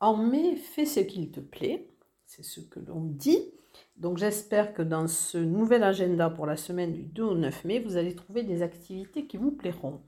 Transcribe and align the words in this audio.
En 0.00 0.16
mai, 0.16 0.56
fais 0.56 0.86
ce 0.86 1.00
qu'il 1.00 1.30
te 1.30 1.40
plaît, 1.40 1.90
c'est 2.24 2.44
ce 2.44 2.60
que 2.60 2.80
l'on 2.80 3.02
dit. 3.02 3.52
Donc 3.96 4.16
j'espère 4.16 4.72
que 4.72 4.82
dans 4.82 5.08
ce 5.08 5.38
nouvel 5.38 5.82
agenda 5.82 6.30
pour 6.30 6.46
la 6.46 6.56
semaine 6.56 6.92
du 6.92 7.02
2 7.02 7.22
au 7.22 7.34
9 7.34 7.64
mai, 7.64 7.80
vous 7.80 7.96
allez 7.96 8.14
trouver 8.14 8.44
des 8.44 8.62
activités 8.62 9.26
qui 9.26 9.36
vous 9.36 9.50
plairont. 9.50 10.00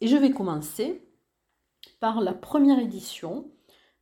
Et 0.00 0.08
je 0.08 0.16
vais 0.16 0.32
commencer 0.32 1.02
par 2.00 2.20
la 2.20 2.34
première 2.34 2.78
édition 2.78 3.48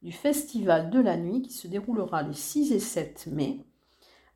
du 0.02 0.12
Festival 0.12 0.90
de 0.90 1.00
la 1.00 1.16
Nuit 1.16 1.42
qui 1.42 1.52
se 1.52 1.68
déroulera 1.68 2.22
les 2.22 2.34
6 2.34 2.72
et 2.72 2.80
7 2.80 3.28
mai. 3.28 3.60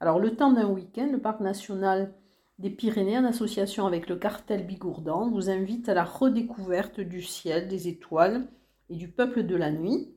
Alors 0.00 0.18
le 0.18 0.36
temps 0.36 0.52
d'un 0.52 0.68
week-end, 0.68 1.08
le 1.10 1.20
Parc 1.20 1.40
national 1.40 2.14
des 2.58 2.70
Pyrénées, 2.70 3.18
en 3.18 3.24
association 3.24 3.86
avec 3.86 4.08
le 4.08 4.16
cartel 4.16 4.66
Bigourdan, 4.66 5.30
vous 5.30 5.48
invite 5.48 5.88
à 5.88 5.94
la 5.94 6.04
redécouverte 6.04 7.00
du 7.00 7.22
ciel, 7.22 7.68
des 7.68 7.88
étoiles 7.88 8.48
et 8.90 8.96
du 8.96 9.08
peuple 9.08 9.44
de 9.44 9.54
la 9.54 9.70
nuit. 9.70 10.12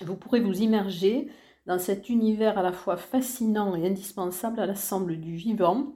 Vous 0.00 0.16
pourrez 0.16 0.40
vous 0.40 0.60
immerger 0.60 1.28
dans 1.66 1.78
cet 1.78 2.08
univers 2.08 2.58
à 2.58 2.62
la 2.62 2.72
fois 2.72 2.96
fascinant 2.96 3.76
et 3.76 3.86
indispensable 3.86 4.58
à 4.58 4.66
l'assemble 4.66 5.20
du 5.20 5.36
vivant 5.36 5.94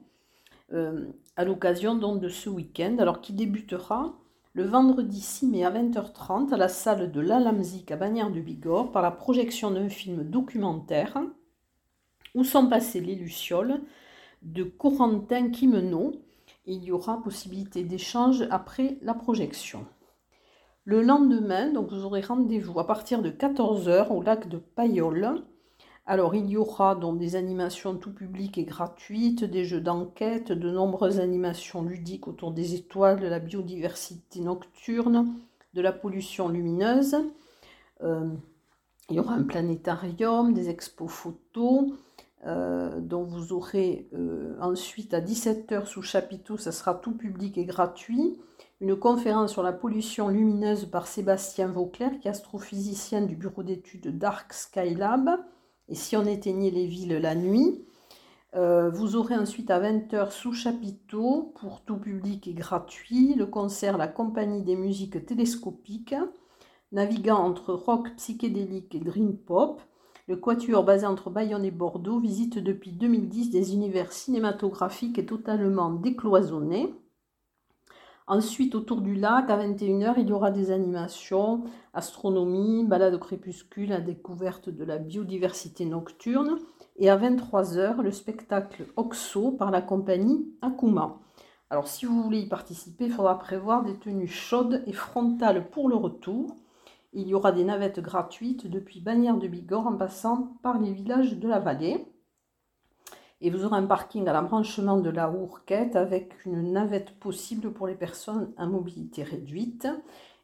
euh, 0.73 1.05
à 1.35 1.43
l'occasion 1.43 1.95
donc 1.95 2.21
de 2.21 2.29
ce 2.29 2.49
week-end, 2.49 2.97
alors 2.99 3.19
qui 3.19 3.33
débutera 3.33 4.17
le 4.53 4.63
vendredi 4.63 5.21
6 5.21 5.47
mai 5.47 5.65
à 5.65 5.71
20h30 5.71 6.53
à 6.53 6.57
la 6.57 6.67
salle 6.67 7.11
de 7.11 7.21
l'Alamzik 7.21 7.91
à 7.91 7.97
Bagnères 7.97 8.31
de 8.31 8.39
Bigorre 8.39 8.91
par 8.91 9.01
la 9.01 9.11
projection 9.11 9.69
d'un 9.69 9.89
film 9.89 10.23
documentaire 10.23 11.21
où 12.33 12.43
sont 12.43 12.67
passées 12.67 13.01
les 13.01 13.15
Lucioles 13.15 13.81
de 14.47 14.63
Corentin 14.63 15.49
Quimeno. 15.49 16.13
Il 16.65 16.83
y 16.83 16.91
aura 16.91 17.21
possibilité 17.21 17.83
d'échange 17.83 18.45
après 18.49 18.97
la 19.01 19.13
projection. 19.13 19.85
Le 20.85 21.01
lendemain, 21.01 21.71
donc 21.71 21.89
vous 21.89 22.05
aurez 22.05 22.21
rendez-vous 22.21 22.79
à 22.79 22.87
partir 22.87 23.21
de 23.21 23.29
14h 23.29 24.09
au 24.09 24.21
lac 24.21 24.47
de 24.47 24.57
Payolle. 24.57 25.43
Alors 26.05 26.33
il 26.35 26.49
y 26.49 26.55
aura 26.55 26.95
donc 26.95 27.19
des 27.19 27.35
animations 27.35 27.97
tout 27.97 28.13
public 28.13 28.57
et 28.57 28.63
gratuites, 28.63 29.43
des 29.43 29.65
jeux 29.65 29.81
d'enquête, 29.81 30.53
de 30.53 30.71
nombreuses 30.71 31.19
animations 31.19 31.83
ludiques 31.83 32.29
autour 32.29 32.51
des 32.51 32.75
étoiles, 32.75 33.19
de 33.19 33.27
la 33.27 33.39
biodiversité 33.39 34.39
nocturne, 34.39 35.35
de 35.73 35.81
la 35.81 35.91
pollution 35.91 36.47
lumineuse. 36.47 37.17
Euh, 38.01 38.29
il 39.09 39.17
y 39.17 39.19
aura 39.19 39.33
un 39.33 39.43
planétarium, 39.43 40.53
des 40.53 40.69
expos 40.69 41.11
photos, 41.11 41.91
euh, 42.47 43.01
dont 43.01 43.23
vous 43.23 43.51
aurez 43.51 44.07
euh, 44.13 44.55
ensuite 44.61 45.13
à 45.13 45.19
17h 45.19 45.85
sous 45.85 46.01
chapiteau, 46.01 46.55
ça 46.55 46.71
sera 46.71 46.95
tout 46.95 47.11
public 47.11 47.57
et 47.57 47.65
gratuit, 47.65 48.39
une 48.79 48.95
conférence 48.95 49.51
sur 49.51 49.63
la 49.63 49.73
pollution 49.73 50.29
lumineuse 50.29 50.85
par 50.85 51.07
Sébastien 51.07 51.67
Vauclair, 51.67 52.19
qui 52.19 52.27
est 52.27 52.31
astrophysicien 52.31 53.21
du 53.21 53.35
bureau 53.35 53.63
d'études 53.63 54.17
Dark 54.17 54.53
Skylab, 54.53 55.29
et 55.89 55.95
si 55.95 56.15
on 56.15 56.25
éteignait 56.25 56.71
les 56.71 56.85
villes 56.85 57.17
la 57.17 57.35
nuit. 57.35 57.83
Euh, 58.55 58.89
vous 58.89 59.17
aurez 59.17 59.35
ensuite 59.35 59.69
à 59.69 59.81
20h 59.81 60.31
sous 60.31 60.53
chapiteau, 60.53 61.53
pour 61.59 61.81
tout 61.81 61.97
public 61.97 62.47
et 62.47 62.53
gratuit, 62.53 63.35
le 63.35 63.45
concert 63.45 63.97
La 63.97 64.07
Compagnie 64.07 64.63
des 64.63 64.77
musiques 64.77 65.25
télescopiques, 65.25 66.15
naviguant 66.93 67.39
entre 67.39 67.73
rock 67.73 68.15
psychédélique 68.15 68.95
et 68.95 68.99
dream 68.99 69.35
pop, 69.35 69.81
le 70.27 70.35
Quatuor, 70.35 70.83
basé 70.83 71.05
entre 71.05 71.29
Bayonne 71.29 71.63
et 71.63 71.71
Bordeaux, 71.71 72.19
visite 72.19 72.59
depuis 72.59 72.91
2010 72.91 73.49
des 73.49 73.73
univers 73.73 74.11
cinématographiques 74.11 75.17
et 75.17 75.25
totalement 75.25 75.89
décloisonnés. 75.89 76.93
Ensuite, 78.29 78.75
autour 78.75 78.99
du 78.99 79.15
lac, 79.15 79.49
à 79.49 79.57
21h, 79.57 80.15
il 80.17 80.27
y 80.27 80.33
aura 80.33 80.51
des 80.51 80.71
animations, 80.71 81.63
astronomie, 81.93 82.83
balade 82.83 83.13
au 83.13 83.19
crépuscule, 83.19 83.87
la 83.87 84.01
découverte 84.01 84.67
de 84.67 84.83
la 84.83 84.97
biodiversité 84.97 85.85
nocturne. 85.85 86.59
Et 86.97 87.09
à 87.09 87.15
23h, 87.15 88.01
le 88.01 88.11
spectacle 88.11 88.85
Oxo 88.97 89.51
par 89.51 89.71
la 89.71 89.81
compagnie 89.81 90.45
Akuma. 90.61 91.19
Alors, 91.69 91.87
si 91.87 92.05
vous 92.05 92.21
voulez 92.21 92.39
y 92.39 92.49
participer, 92.49 93.05
il 93.05 93.11
faudra 93.13 93.39
prévoir 93.39 93.85
des 93.85 93.95
tenues 93.95 94.27
chaudes 94.27 94.83
et 94.87 94.93
frontales 94.93 95.69
pour 95.69 95.87
le 95.87 95.95
retour. 95.95 96.53
Il 97.13 97.27
y 97.27 97.33
aura 97.33 97.51
des 97.51 97.63
navettes 97.63 97.99
gratuites 97.99 98.67
depuis 98.67 99.01
Bagnères 99.01 99.37
de 99.37 99.47
Bigorre 99.47 99.87
en 99.87 99.95
passant 99.95 100.57
par 100.61 100.79
les 100.79 100.91
villages 100.91 101.37
de 101.37 101.47
la 101.47 101.59
vallée. 101.59 102.05
Et 103.39 103.49
vous 103.49 103.65
aurez 103.65 103.77
un 103.77 103.85
parking 103.85 104.27
à 104.27 104.33
l'embranchement 104.33 104.97
de 104.97 105.09
la 105.09 105.31
Hourquette 105.31 105.95
avec 105.95 106.33
une 106.45 106.73
navette 106.73 107.17
possible 107.19 107.71
pour 107.71 107.87
les 107.87 107.95
personnes 107.95 108.51
à 108.57 108.65
mobilité 108.65 109.23
réduite. 109.23 109.87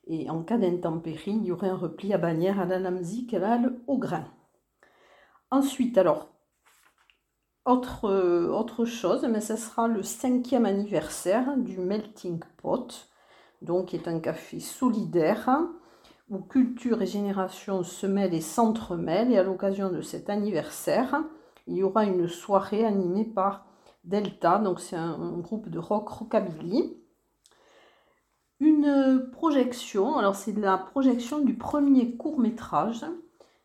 Et 0.07 0.29
en 0.29 0.44
cas 0.44 0.57
d'intempérie, 0.57 1.31
il 1.31 1.46
y 1.46 1.51
aurait 1.51 1.69
un 1.69 1.75
repli 1.75 2.13
à 2.13 2.18
Bagnères, 2.18 2.59
à 2.59 2.66
la 2.66 2.80
Lamzik 2.80 3.34
et 3.34 3.44
à 3.44 3.59
au 3.88 3.97
grain. 3.97 4.25
Ensuite, 5.50 5.97
alors, 5.97 6.30
autre, 7.66 8.09
autre 8.50 8.85
chose, 8.85 9.25
mais 9.30 9.41
ce 9.41 9.56
sera 9.56 9.88
le 9.88 10.03
cinquième 10.03 10.66
anniversaire 10.66 11.57
du 11.57 11.80
Melting 11.80 12.40
Pot, 12.57 13.09
donc 13.62 13.88
qui 13.88 13.95
est 13.95 14.07
un 14.07 14.19
café 14.19 14.59
solidaire 14.59 15.50
où 16.29 16.39
culture 16.39 17.01
et 17.01 17.06
génération 17.06 17.84
se 17.84 18.07
mêlent 18.07 18.34
et 18.34 18.41
s'entremêlent. 18.41 19.31
Et 19.31 19.38
à 19.38 19.44
l'occasion 19.44 19.91
de 19.91 20.01
cet 20.01 20.29
anniversaire, 20.29 21.23
il 21.67 21.75
y 21.75 21.84
aura 21.84 22.06
une 22.06 22.28
soirée 22.28 22.85
animée 22.85 23.25
par 23.25 23.66
Delta, 24.03 24.59
donc 24.59 24.81
c'est 24.81 24.97
un, 24.97 25.38
groupe 25.39 25.69
de 25.69 25.79
rock 25.79 26.09
rockabilly. 26.09 26.97
Une 28.59 29.29
projection, 29.31 30.17
alors 30.17 30.35
c'est 30.35 30.57
la 30.57 30.78
projection 30.78 31.39
du 31.39 31.56
premier 31.56 32.16
court 32.16 32.39
métrage 32.39 33.06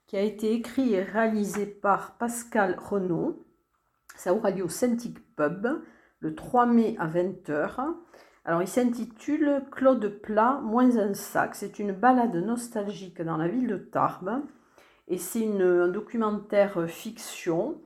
qui 0.06 0.16
a 0.16 0.22
été 0.22 0.52
écrit 0.52 0.94
et 0.94 1.02
réalisé 1.02 1.66
par 1.66 2.16
Pascal 2.18 2.78
Renaud. 2.78 3.44
Ça 4.16 4.34
aura 4.34 4.50
lieu 4.50 4.64
au 4.64 4.68
Celtic 4.68 5.18
Pub 5.36 5.66
le 6.20 6.34
3 6.34 6.66
mai 6.66 6.96
à 6.98 7.06
20h. 7.06 7.94
Alors, 8.48 8.62
il 8.62 8.68
s'intitule 8.68 9.62
Claude 9.70 10.08
Plat, 10.22 10.62
moins 10.64 10.96
un 10.96 11.12
sac. 11.12 11.54
C'est 11.54 11.78
une 11.78 11.92
balade 11.92 12.34
nostalgique 12.34 13.20
dans 13.20 13.36
la 13.36 13.46
ville 13.46 13.66
de 13.66 13.76
Tarbes. 13.76 14.40
Et 15.06 15.18
c'est 15.18 15.46
un 15.46 15.86
documentaire 15.88 16.88
fiction. 16.88 17.78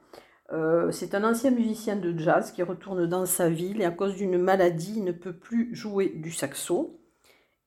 Euh, 0.53 0.93
c'est 0.93 1.17
un 1.17 1.29
ancien 1.29 1.51
musicien 1.51 1.97
de 1.97 2.17
jazz 2.17 2.53
qui 2.53 2.63
retourne 2.63 3.09
dans 3.09 3.27
sa 3.27 3.51
ville 3.51 3.81
et 3.81 3.85
à 3.85 3.91
cause 3.91 4.15
d'une 4.15 4.39
maladie, 4.39 4.95
il 4.99 5.05
ne 5.05 5.11
peut 5.11 5.33
plus 5.33 5.75
jouer 5.75 6.11
du 6.11 6.31
saxo. 6.31 7.01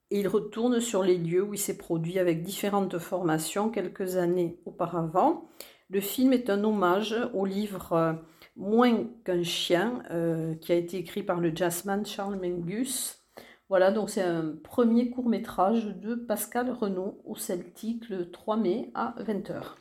Et 0.10 0.22
il 0.22 0.30
retourne 0.30 0.80
sur 0.80 1.04
les 1.04 1.18
lieux 1.18 1.44
où 1.44 1.54
il 1.54 1.60
s'est 1.60 1.78
produit 1.78 2.18
avec 2.18 2.44
différentes 2.44 2.98
formations 2.98 3.70
quelques 3.70 4.16
années 4.16 4.62
auparavant. 4.66 5.50
Le 5.90 6.00
film 6.00 6.32
est 6.32 6.50
un 6.50 6.64
hommage 6.64 7.14
au 7.34 7.46
livre 7.46 7.92
euh, 7.92 8.14
Moins 8.56 9.06
qu'un 9.24 9.44
chien, 9.44 10.04
euh, 10.12 10.56
qui 10.56 10.72
a 10.72 10.76
été 10.76 10.98
écrit 10.98 11.24
par 11.24 11.40
le 11.40 11.54
jazzman 11.54 12.06
Charles 12.06 12.40
Mingus. 12.40 13.22
Voilà, 13.68 13.92
donc 13.92 14.10
c'est 14.10 14.22
un 14.22 14.54
premier 14.64 15.10
court 15.10 15.28
métrage 15.28 15.86
de 15.86 16.16
Pascal 16.16 16.72
Renaud 16.72 17.20
au 17.26 17.36
Celtic 17.36 18.10
le 18.10 18.32
3 18.32 18.58
mai 18.58 18.92
à 18.94 19.16
20h. 19.20 19.76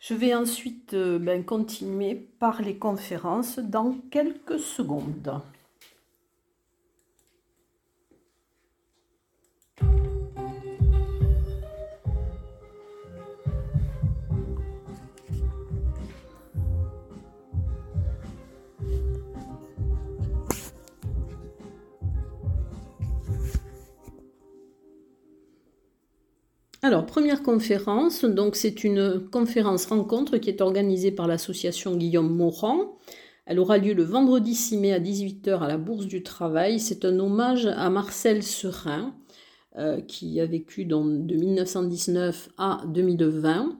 Je 0.00 0.14
vais 0.14 0.34
ensuite 0.34 0.94
euh, 0.94 1.18
ben, 1.18 1.44
continuer 1.44 2.14
par 2.14 2.62
les 2.62 2.78
conférences 2.78 3.58
dans 3.58 3.96
quelques 4.10 4.58
secondes. 4.58 5.40
Alors, 26.88 27.04
première 27.04 27.42
conférence, 27.42 28.24
donc 28.24 28.56
c'est 28.56 28.82
une 28.82 29.20
conférence 29.30 29.84
rencontre 29.84 30.38
qui 30.38 30.48
est 30.48 30.62
organisée 30.62 31.12
par 31.12 31.26
l'association 31.28 31.94
Guillaume 31.94 32.34
Morand. 32.34 32.96
Elle 33.44 33.58
aura 33.58 33.76
lieu 33.76 33.92
le 33.92 34.04
vendredi 34.04 34.54
6 34.54 34.78
mai 34.78 34.94
à 34.94 34.98
18h 34.98 35.58
à 35.58 35.68
la 35.68 35.76
Bourse 35.76 36.06
du 36.06 36.22
Travail. 36.22 36.80
C'est 36.80 37.04
un 37.04 37.18
hommage 37.18 37.66
à 37.66 37.90
Marcel 37.90 38.42
Serin, 38.42 39.14
euh, 39.76 40.00
qui 40.00 40.40
a 40.40 40.46
vécu 40.46 40.86
de 40.86 40.96
1919 40.96 42.48
à 42.56 42.80
2020. 42.86 43.78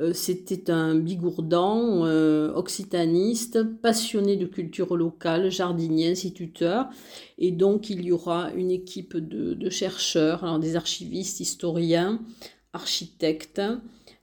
Euh, 0.00 0.12
c'était 0.12 0.70
un 0.70 0.94
bigourdan, 0.94 2.04
euh, 2.04 2.52
occitaniste, 2.54 3.62
passionné 3.80 4.36
de 4.36 4.46
culture 4.46 4.96
locale, 4.96 5.50
jardinier, 5.50 6.10
instituteur. 6.10 6.88
Et 7.38 7.50
donc, 7.50 7.90
il 7.90 8.04
y 8.04 8.12
aura 8.12 8.52
une 8.52 8.70
équipe 8.70 9.16
de, 9.16 9.70
chercheurs, 9.70 10.58
des 10.60 10.76
archivistes, 10.76 11.40
historiens, 11.40 12.20
architectes, 12.72 13.62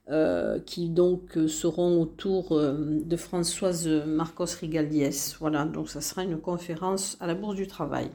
euh, 0.08 0.60
qui 0.60 0.88
donc 0.88 1.36
seront 1.48 2.00
autour 2.00 2.58
de 2.58 3.16
Françoise 3.16 3.86
Marcos 4.06 4.46
Rigaliès. 4.60 5.36
Voilà, 5.40 5.64
donc 5.64 5.90
ça 5.90 6.00
sera 6.00 6.22
une 6.22 6.38
conférence 6.38 7.18
à 7.20 7.26
la 7.26 7.34
Bourse 7.34 7.56
du 7.56 7.66
Travail. 7.66 8.10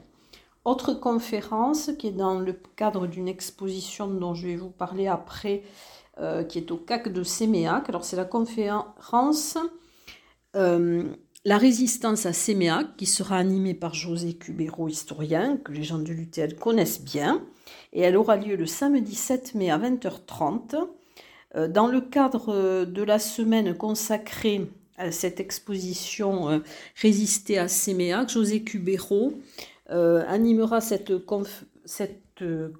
Autre 0.64 0.94
conférence 0.94 1.90
qui 1.98 2.08
est 2.08 2.12
dans 2.12 2.38
le 2.38 2.56
cadre 2.76 3.08
d'une 3.08 3.26
exposition 3.26 4.06
dont 4.06 4.34
je 4.34 4.46
vais 4.46 4.56
vous 4.56 4.70
parler 4.70 5.08
après, 5.08 5.64
euh, 6.22 6.44
qui 6.44 6.58
est 6.58 6.70
au 6.70 6.76
CAC 6.76 7.12
de 7.12 7.24
Séméac. 7.24 7.88
Alors 7.88 8.04
c'est 8.04 8.14
la 8.14 8.24
conférence 8.24 9.58
euh, 10.54 11.02
La 11.44 11.58
résistance 11.58 12.26
à 12.26 12.32
Séméac 12.32 12.96
qui 12.96 13.06
sera 13.06 13.38
animée 13.38 13.74
par 13.74 13.92
José 13.92 14.34
Cubero, 14.34 14.86
historien, 14.86 15.56
que 15.56 15.72
les 15.72 15.82
gens 15.82 15.98
de 15.98 16.12
l'UTL 16.12 16.54
connaissent 16.54 17.02
bien. 17.02 17.42
Et 17.92 18.02
elle 18.02 18.16
aura 18.16 18.36
lieu 18.36 18.54
le 18.54 18.66
samedi 18.66 19.16
7 19.16 19.56
mai 19.56 19.70
à 19.70 19.78
20h30. 19.78 20.76
Euh, 21.56 21.66
dans 21.66 21.88
le 21.88 22.00
cadre 22.00 22.84
de 22.84 23.02
la 23.02 23.18
semaine 23.18 23.76
consacrée 23.76 24.70
à 24.98 25.10
cette 25.10 25.40
exposition 25.40 26.62
Résister 27.00 27.58
à 27.58 27.66
Séméac, 27.66 28.28
José 28.28 28.62
Cubero 28.62 29.32
animera 29.88 30.80
cette 30.80 31.12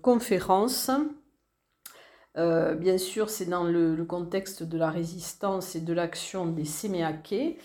conférence. 0.01 0.91
Euh, 2.39 2.75
bien 2.75 2.99
sûr, 2.99 3.31
c'est 3.31 3.47
dans 3.47 3.65
le, 3.65 4.05
contexte 4.05 4.63
de 4.63 4.79
la 4.79 4.91
résistance 4.91 5.77
et 5.77 5.81
de 5.81 5.93
l'action 5.93 6.47
des 6.47 6.65
Séméakés. 6.65 7.59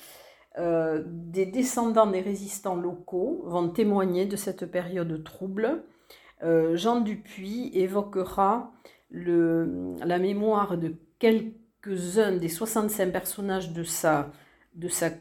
Euh, 0.57 1.03
des 1.05 1.45
descendants 1.45 2.07
des 2.07 2.21
résistants 2.21 2.75
locaux 2.75 3.43
vont 3.45 3.69
témoigner 3.69 4.25
de 4.25 4.35
cette 4.35 4.65
période 4.65 5.23
trouble. 5.23 5.83
Jean 6.41 7.01
Dupuis 7.01 7.71
évoquera 7.73 8.71
la 9.11 10.19
mémoire 10.19 10.77
de 10.77 10.93
quelques-uns 11.19 12.33
des 12.37 12.49
65 12.49 13.11
personnages 13.11 13.71
de 13.71 13.83
sa, 13.83 14.31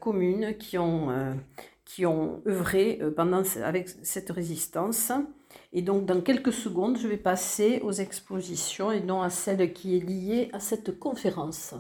commune 0.01 0.57
qui 0.59 0.79
ont, 0.79 2.43
œuvré 2.47 2.99
euh, 3.01 3.15
avec 3.63 3.89
cette 4.03 4.31
résistance. 4.31 5.13
Et 5.73 5.83
donc, 5.83 6.07
dans 6.07 6.21
quelques 6.21 6.53
secondes, 6.53 6.99
je 6.99 7.09
vais 7.09 7.17
passer 7.17 7.81
aux 7.83 7.93
expositions 7.93 8.91
et 8.91 9.01
non 9.01 9.23
à 9.23 9.31
celle 9.31 9.73
qui 9.73 9.97
est 9.97 10.01
liée 10.01 10.51
à 10.53 10.61
cette 10.61 10.99
conférence. 10.99 11.75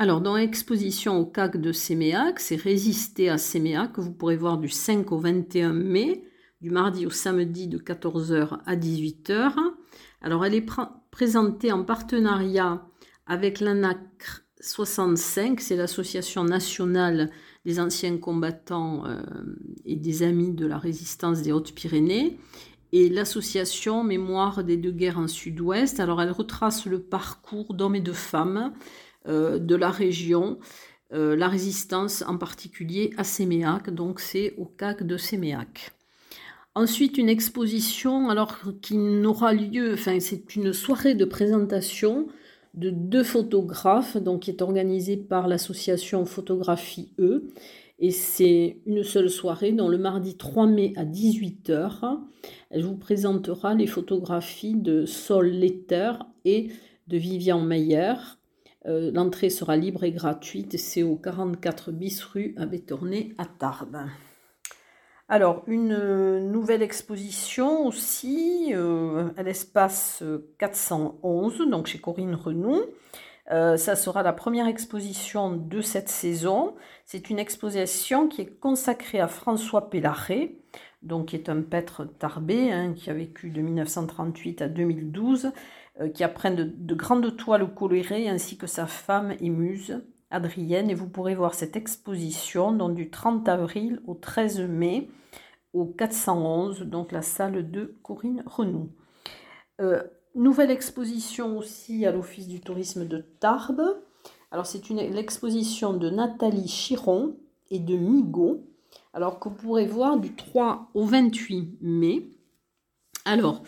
Alors, 0.00 0.20
dans 0.20 0.36
l'exposition 0.36 1.18
au 1.18 1.26
CAC 1.26 1.56
de 1.56 1.72
Séméac, 1.72 2.38
c'est 2.38 2.54
Résister 2.54 3.30
à 3.30 3.36
Séméac, 3.36 3.94
que 3.94 4.00
vous 4.00 4.12
pourrez 4.12 4.36
voir 4.36 4.56
du 4.56 4.68
5 4.68 5.10
au 5.10 5.18
21 5.18 5.72
mai, 5.72 6.22
du 6.60 6.70
mardi 6.70 7.04
au 7.04 7.10
samedi 7.10 7.66
de 7.66 7.78
14h 7.78 8.60
à 8.64 8.76
18h. 8.76 9.54
Alors, 10.22 10.46
elle 10.46 10.54
est 10.54 10.64
présentée 11.10 11.72
en 11.72 11.82
partenariat 11.82 12.86
avec 13.26 13.58
l'ANAC 13.58 13.98
65, 14.60 15.60
c'est 15.60 15.74
l'Association 15.74 16.44
nationale 16.44 17.28
des 17.64 17.80
anciens 17.80 18.18
combattants 18.18 19.04
euh, 19.04 19.20
et 19.84 19.96
des 19.96 20.22
amis 20.22 20.52
de 20.52 20.66
la 20.66 20.78
résistance 20.78 21.42
des 21.42 21.50
Hautes-Pyrénées, 21.50 22.38
et 22.92 23.08
l'association 23.08 24.04
Mémoire 24.04 24.62
des 24.62 24.76
deux 24.76 24.92
guerres 24.92 25.18
en 25.18 25.26
Sud-Ouest. 25.26 25.98
Alors, 25.98 26.22
elle 26.22 26.30
retrace 26.30 26.86
le 26.86 27.00
parcours 27.00 27.74
d'hommes 27.74 27.96
et 27.96 28.00
de 28.00 28.12
femmes 28.12 28.72
de 29.28 29.74
la 29.74 29.90
région, 29.90 30.58
euh, 31.14 31.36
la 31.36 31.48
résistance 31.48 32.22
en 32.26 32.36
particulier 32.36 33.14
à 33.16 33.24
Séméac, 33.24 33.88
donc 33.88 34.20
c'est 34.20 34.54
au 34.58 34.66
CAC 34.66 35.04
de 35.04 35.16
Séméac. 35.16 35.92
Ensuite, 36.74 37.16
une 37.16 37.30
exposition 37.30 38.28
alors 38.28 38.58
qui 38.82 38.98
n'aura 38.98 39.54
lieu, 39.54 39.94
enfin 39.94 40.20
c'est 40.20 40.54
une 40.54 40.74
soirée 40.74 41.14
de 41.14 41.24
présentation 41.24 42.28
de 42.74 42.90
deux 42.90 43.24
photographes, 43.24 44.18
donc 44.18 44.42
qui 44.42 44.50
est 44.50 44.60
organisée 44.60 45.16
par 45.16 45.48
l'association 45.48 46.26
Photographie 46.26 47.10
E. 47.18 47.48
Et 47.98 48.10
c'est 48.10 48.76
une 48.84 49.02
seule 49.02 49.30
soirée, 49.30 49.72
donc 49.72 49.90
le 49.90 49.98
mardi 49.98 50.36
3 50.36 50.66
mai 50.66 50.92
à 50.94 51.06
18h. 51.06 52.18
Elle 52.70 52.84
vous 52.84 52.96
présentera 52.96 53.74
les 53.74 53.86
photographies 53.86 54.76
de 54.76 55.06
Sol 55.06 55.48
Letter 55.48 56.12
et 56.44 56.68
de 57.08 57.16
Vivian 57.16 57.62
Meyer. 57.62 58.14
Euh, 58.88 59.10
l'entrée 59.12 59.50
sera 59.50 59.76
libre 59.76 60.04
et 60.04 60.12
gratuite. 60.12 60.78
C'est 60.78 61.02
au 61.02 61.16
44 61.16 61.92
bis 61.92 62.22
rue 62.24 62.54
à 62.56 62.66
Bétornay 62.66 63.34
à 63.38 63.44
Tarbes. 63.44 64.06
Alors, 65.28 65.62
une 65.66 66.50
nouvelle 66.50 66.82
exposition 66.82 67.86
aussi 67.86 68.72
euh, 68.72 69.28
à 69.36 69.42
l'espace 69.42 70.24
411, 70.58 71.68
donc 71.68 71.86
chez 71.86 71.98
Corinne 71.98 72.34
Renou. 72.34 72.80
Euh, 73.50 73.76
ça 73.76 73.96
sera 73.96 74.22
la 74.22 74.32
première 74.32 74.66
exposition 74.66 75.50
de 75.50 75.80
cette 75.80 76.08
saison. 76.08 76.74
C'est 77.06 77.30
une 77.30 77.38
exposition 77.38 78.28
qui 78.28 78.42
est 78.42 78.58
consacrée 78.60 79.20
à 79.20 79.28
François 79.28 79.88
Pellaret, 79.88 80.56
donc 81.02 81.26
qui 81.28 81.36
est 81.36 81.48
un 81.48 81.62
peintre 81.62 82.04
tarbé, 82.04 82.72
hein, 82.72 82.92
qui 82.94 83.10
a 83.10 83.14
vécu 83.14 83.50
de 83.50 83.60
1938 83.60 84.62
à 84.62 84.68
2012, 84.68 85.52
euh, 86.00 86.08
qui 86.08 86.24
apprennent 86.24 86.56
de, 86.76 86.94
grandes 86.94 87.36
toiles 87.36 87.72
colorées, 87.74 88.28
ainsi 88.28 88.56
que 88.56 88.66
sa 88.66 88.86
femme 88.86 89.34
et 89.40 89.50
muse, 89.50 90.02
Adrienne. 90.30 90.90
Et 90.90 90.94
vous 90.94 91.08
pourrez 91.08 91.34
voir 91.34 91.54
cette 91.54 91.76
exposition 91.76 92.72
donc, 92.72 92.94
du 92.94 93.10
30 93.10 93.48
avril 93.48 94.00
au 94.06 94.14
13 94.14 94.60
mai 94.60 95.08
au 95.72 95.84
411, 95.84 96.82
donc 96.82 97.12
la 97.12 97.22
salle 97.22 97.70
de 97.70 97.98
Corinne 98.02 98.42
Renou. 98.46 98.90
Euh, 99.80 100.02
nouvelle 100.34 100.70
exposition 100.70 101.56
aussi 101.58 102.06
à 102.06 102.12
l'Office 102.12 102.48
du 102.48 102.60
tourisme 102.60 103.06
de 103.06 103.18
Tarbes. 103.40 103.96
Alors 104.50 104.66
c'est 104.66 104.88
une 104.90 104.98
l'exposition 104.98 105.92
de 105.92 106.10
Nathalie 106.10 106.68
Chiron 106.68 107.36
et 107.70 107.78
de 107.78 107.96
Migo. 107.96 108.67
Alors 109.12 109.38
que 109.40 109.48
vous 109.48 109.54
pourrez 109.54 109.86
voir 109.86 110.18
du 110.18 110.34
3 110.34 110.90
au 110.94 111.04
28 111.04 111.78
mai. 111.80 112.28
Alors, 113.24 113.62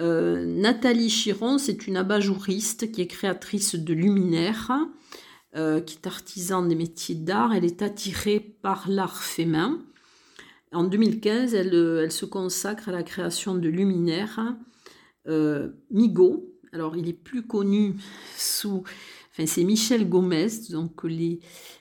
euh, 0.00 0.44
Nathalie 0.44 1.08
Chiron, 1.08 1.58
c'est 1.58 1.86
une 1.86 1.96
abat-jouriste 1.96 2.92
qui 2.92 3.00
est 3.00 3.06
créatrice 3.06 3.76
de 3.76 3.94
luminaires, 3.94 4.72
euh, 5.56 5.80
qui 5.80 5.96
est 5.96 6.06
artisan 6.06 6.62
des 6.62 6.74
métiers 6.74 7.14
d'art. 7.14 7.54
Elle 7.54 7.64
est 7.64 7.82
attirée 7.82 8.40
par 8.40 8.88
l'art 8.88 9.22
féminin. 9.22 9.80
En 10.72 10.84
2015, 10.84 11.54
elle, 11.54 11.74
elle, 12.02 12.12
se 12.12 12.24
consacre 12.24 12.88
à 12.88 12.92
la 12.92 13.04
création 13.04 13.54
de 13.54 13.68
luminaires. 13.68 14.56
Euh, 15.28 15.70
Migo, 15.90 16.52
alors 16.72 16.96
il 16.96 17.08
est 17.08 17.12
plus 17.12 17.46
connu 17.46 17.94
sous 18.36 18.82
C'est 19.46 19.64
Michel 19.64 20.08
Gomez, 20.08 20.46
donc 20.70 21.02
les, 21.02 21.40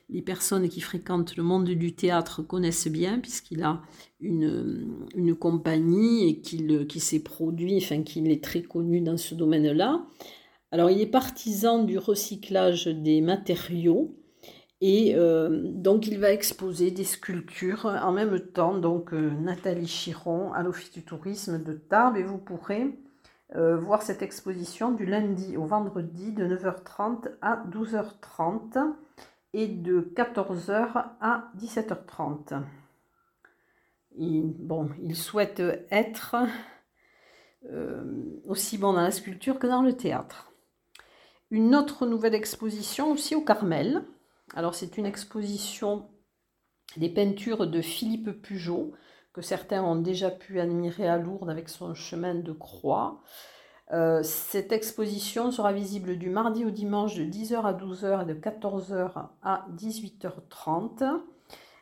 les, 0.09 0.23
personnes 0.23 0.67
qui 0.69 0.81
fréquentent 0.81 1.37
le 1.37 1.43
monde 1.43 1.69
du 1.69 1.93
théâtre 1.93 2.41
connaissent 2.41 2.87
bien, 2.87 3.19
puisqu'il 3.19 3.61
a 3.61 3.83
une, 4.19 5.35
compagnie 5.39 6.27
et 6.27 6.41
qu'il 6.41 6.87
qui 6.87 6.99
s'est 6.99 7.21
produit, 7.21 7.77
enfin 7.77 8.01
qu'il 8.01 8.31
est 8.31 8.43
très 8.43 8.63
connu 8.63 9.01
dans 9.01 9.17
ce 9.17 9.35
domaine-là. 9.35 10.03
Alors, 10.71 10.89
il 10.89 10.99
est 10.99 11.05
partisan 11.05 11.83
du 11.83 11.99
recyclage 11.99 12.87
des 12.87 13.21
matériaux. 13.21 14.17
Et 14.81 15.13
euh, 15.15 15.61
donc, 15.65 16.07
il 16.07 16.17
va 16.17 16.31
exposer 16.33 16.89
des 16.89 17.03
sculptures 17.03 17.85
en 17.85 18.11
même 18.11 18.39
temps. 18.39 18.79
Donc, 18.79 19.13
euh, 19.13 19.29
Nathalie 19.29 19.85
Chiron 19.85 20.51
à 20.53 20.63
l'Office 20.63 20.91
du 20.91 21.03
tourisme 21.03 21.63
de 21.63 21.73
Tarbes. 21.73 22.17
Et 22.17 22.23
vous 22.23 22.39
pourrez 22.39 22.97
euh, 23.55 23.77
voir 23.77 24.01
cette 24.01 24.21
exposition 24.21 24.91
du 24.91 25.05
lundi 25.05 25.57
au 25.57 25.65
vendredi 25.65 26.31
de 26.31 26.45
9h30 26.45 27.31
à 27.41 27.63
12h30 27.69 28.93
et 29.53 29.67
de 29.67 30.01
14h 30.15 31.05
à 31.21 31.51
17h30. 31.57 32.63
Il, 34.15 34.53
bon, 34.57 34.89
il 35.01 35.15
souhaite 35.15 35.61
être 35.91 36.35
euh, 37.71 38.41
aussi 38.45 38.77
bon 38.77 38.93
dans 38.93 39.01
la 39.01 39.11
sculpture 39.11 39.59
que 39.59 39.67
dans 39.67 39.81
le 39.81 39.95
théâtre. 39.95 40.51
Une 41.51 41.75
autre 41.75 42.05
nouvelle 42.07 42.35
exposition 42.35 43.11
aussi 43.11 43.35
au 43.35 43.41
Carmel. 43.41 44.03
Alors 44.55 44.75
c'est 44.75 44.97
une 44.97 45.05
exposition 45.05 46.09
des 46.97 47.09
peintures 47.09 47.67
de 47.67 47.81
Philippe 47.81 48.31
Pugeot 48.41 48.93
que 49.33 49.41
certains 49.41 49.83
ont 49.83 49.95
déjà 49.95 50.29
pu 50.29 50.59
admirer 50.59 51.07
à 51.07 51.17
Lourdes 51.17 51.49
avec 51.49 51.67
son 51.69 51.93
chemin 51.95 52.35
de 52.35 52.51
croix. 52.51 53.21
Euh, 53.91 54.23
cette 54.23 54.71
exposition 54.71 55.51
sera 55.51 55.73
visible 55.73 56.17
du 56.17 56.29
mardi 56.29 56.65
au 56.65 56.69
dimanche 56.69 57.15
de 57.15 57.23
10h 57.23 57.63
à 57.63 57.73
12h 57.73 58.23
et 58.23 58.25
de 58.25 58.33
14h 58.33 59.27
à 59.41 59.65
18h30. 59.75 61.21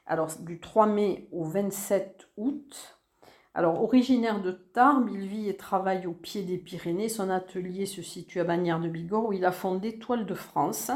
Alors 0.08 0.30
du 0.40 0.60
3 0.60 0.88
mai 0.88 1.28
au 1.32 1.44
27 1.44 2.30
août. 2.38 2.98
Alors 3.54 3.84
originaire 3.84 4.42
de 4.42 4.52
Tarbes, 4.52 5.10
il 5.12 5.28
vit 5.28 5.50
et 5.50 5.58
travaille 5.58 6.08
au 6.08 6.14
pied 6.14 6.44
des 6.44 6.58
Pyrénées. 6.58 7.10
Son 7.10 7.30
atelier 7.30 7.86
se 7.86 8.02
situe 8.02 8.40
à 8.40 8.46
Bagnères 8.46 8.80
de 8.80 8.88
Bigorre 8.88 9.28
où 9.28 9.34
il 9.34 9.46
a 9.46 9.52
fondé 9.52 10.00
Toile 10.00 10.26
de 10.26 10.34
France. 10.34 10.90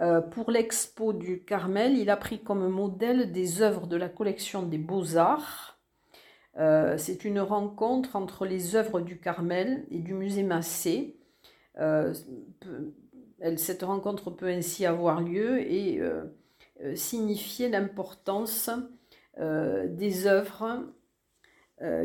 Euh, 0.00 0.20
pour 0.20 0.50
l'expo 0.50 1.12
du 1.12 1.44
Carmel, 1.44 1.96
il 1.98 2.08
a 2.08 2.16
pris 2.16 2.42
comme 2.42 2.66
modèle 2.68 3.32
des 3.32 3.60
œuvres 3.60 3.86
de 3.86 3.96
la 3.96 4.08
collection 4.08 4.62
des 4.62 4.78
beaux-arts. 4.78 5.78
Euh, 6.58 6.96
c'est 6.98 7.24
une 7.24 7.40
rencontre 7.40 8.16
entre 8.16 8.46
les 8.46 8.74
œuvres 8.76 9.00
du 9.00 9.18
Carmel 9.18 9.86
et 9.90 9.98
du 9.98 10.14
musée 10.14 10.42
Massé. 10.42 11.16
Euh, 11.78 12.14
cette 13.56 13.82
rencontre 13.82 14.30
peut 14.30 14.48
ainsi 14.48 14.86
avoir 14.86 15.20
lieu 15.20 15.60
et 15.60 16.00
signifier 16.94 17.68
l'importance 17.68 18.70
des 19.36 20.26
œuvres 20.28 20.84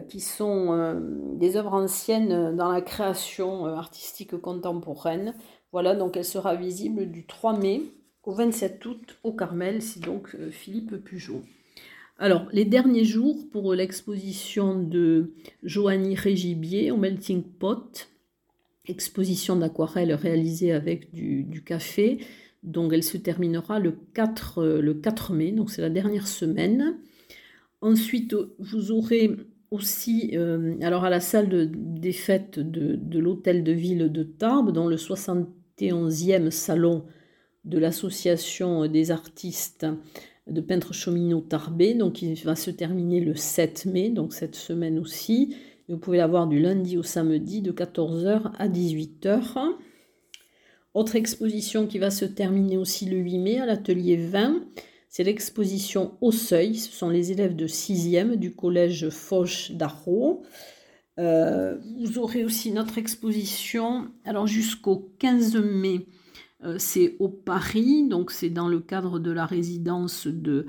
qui 0.09 0.19
sont 0.19 0.99
des 1.35 1.55
œuvres 1.57 1.73
anciennes 1.73 2.55
dans 2.55 2.71
la 2.71 2.81
création 2.81 3.67
artistique 3.67 4.35
contemporaine 4.37 5.35
voilà, 5.77 5.93
donc 5.93 6.17
elle 6.17 6.25
sera 6.25 6.55
visible 6.55 7.05
du 7.05 7.27
3 7.27 7.59
mai 7.59 7.83
au 8.23 8.33
27 8.33 8.83
août 8.87 9.19
au 9.23 9.31
Carmel, 9.31 9.83
c'est 9.83 9.99
donc 9.99 10.33
euh, 10.33 10.49
Philippe 10.49 10.95
Pujot. 10.95 11.43
Alors, 12.17 12.47
les 12.51 12.65
derniers 12.65 13.05
jours 13.05 13.47
pour 13.51 13.75
l'exposition 13.75 14.81
de 14.81 15.33
Joanie 15.61 16.15
Régibier 16.15 16.89
au 16.89 16.97
Melting 16.97 17.43
Pot, 17.43 18.09
exposition 18.87 19.55
d'aquarelle 19.55 20.15
réalisée 20.15 20.71
avec 20.71 21.13
du, 21.13 21.63
café, 21.63 22.21
donc 22.63 22.91
elle 22.91 23.03
se 23.03 23.17
terminera 23.17 23.77
le 23.77 23.99
4, 24.15 24.57
euh, 24.57 24.81
le 24.81 24.95
4 24.95 25.33
mai, 25.33 25.51
donc 25.51 25.69
c'est 25.69 25.83
la 25.83 25.91
dernière 25.91 26.27
semaine. 26.27 26.97
Ensuite, 27.81 28.35
vous 28.57 28.91
aurez 28.91 29.29
aussi, 29.69 30.31
euh, 30.33 30.73
alors 30.81 31.05
à 31.05 31.11
la 31.11 31.19
salle 31.19 31.69
des 31.71 32.13
fêtes 32.13 32.57
de, 32.57 32.95
de 32.95 33.19
l'hôtel 33.19 33.63
de 33.63 33.73
ville 33.73 34.11
de 34.11 34.23
Tarbes, 34.23 34.71
dans 34.71 34.87
le 34.87 34.97
60 34.97 35.49
11e 35.85 36.51
salon 36.51 37.05
de 37.65 37.77
l'association 37.77 38.87
des 38.87 39.11
artistes 39.11 39.85
de 40.47 40.61
peintres 40.61 40.93
cheminots 40.93 41.41
Tarbé. 41.41 41.93
Donc 41.93 42.21
il 42.21 42.35
va 42.43 42.55
se 42.55 42.71
terminer 42.71 43.19
le 43.19 43.35
7 43.35 43.85
mai, 43.85 44.09
donc 44.09 44.33
cette 44.33 44.55
semaine 44.55 44.99
aussi. 44.99 45.55
Vous 45.89 45.97
pouvez 45.97 46.17
l'avoir 46.17 46.47
du 46.47 46.59
lundi 46.59 46.97
au 46.97 47.03
samedi 47.03 47.61
de 47.61 47.71
14h 47.71 48.51
à 48.57 48.67
18h. 48.67 49.75
Autre 50.93 51.15
exposition 51.15 51.87
qui 51.87 51.99
va 51.99 52.09
se 52.09 52.25
terminer 52.25 52.77
aussi 52.77 53.05
le 53.05 53.17
8 53.17 53.37
mai 53.37 53.59
à 53.59 53.65
l'atelier 53.65 54.17
20, 54.17 54.63
c'est 55.09 55.23
l'exposition 55.23 56.17
Au 56.21 56.31
Seuil. 56.31 56.75
Ce 56.75 56.91
sont 56.91 57.09
les 57.09 57.31
élèves 57.31 57.55
de 57.55 57.67
6e 57.67 58.35
du 58.35 58.53
collège 58.53 59.09
Foch 59.09 59.71
d'Arro. 59.71 60.43
Euh, 61.19 61.77
vous 61.99 62.19
aurez 62.19 62.45
aussi 62.45 62.71
notre 62.71 62.97
exposition, 62.97 64.11
alors 64.23 64.45
jusqu'au 64.45 65.11
15 65.19 65.55
mai, 65.57 66.05
euh, 66.63 66.75
c'est 66.77 67.15
au 67.19 67.29
Paris, 67.29 68.07
donc 68.07 68.31
c'est 68.31 68.49
dans 68.49 68.67
le 68.67 68.79
cadre 68.79 69.19
de 69.19 69.31
la 69.31 69.45
résidence 69.45 70.27
de, 70.27 70.67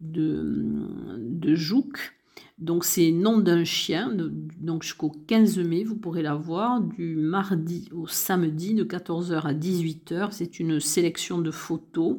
de, 0.00 1.54
Jouques. 1.54 2.12
Donc 2.58 2.84
c'est 2.84 3.10
Nom 3.10 3.38
d'un 3.38 3.64
chien, 3.64 4.10
donc 4.58 4.82
jusqu'au 4.82 5.10
15 5.10 5.58
mai, 5.58 5.84
vous 5.84 5.96
pourrez 5.96 6.22
la 6.22 6.34
voir, 6.34 6.80
du 6.80 7.16
mardi 7.16 7.88
au 7.92 8.06
samedi 8.06 8.74
de 8.74 8.84
14h 8.84 9.42
à 9.42 9.54
18h. 9.54 10.28
C'est 10.30 10.60
une 10.60 10.80
sélection 10.80 11.38
de 11.38 11.50
photos 11.50 12.18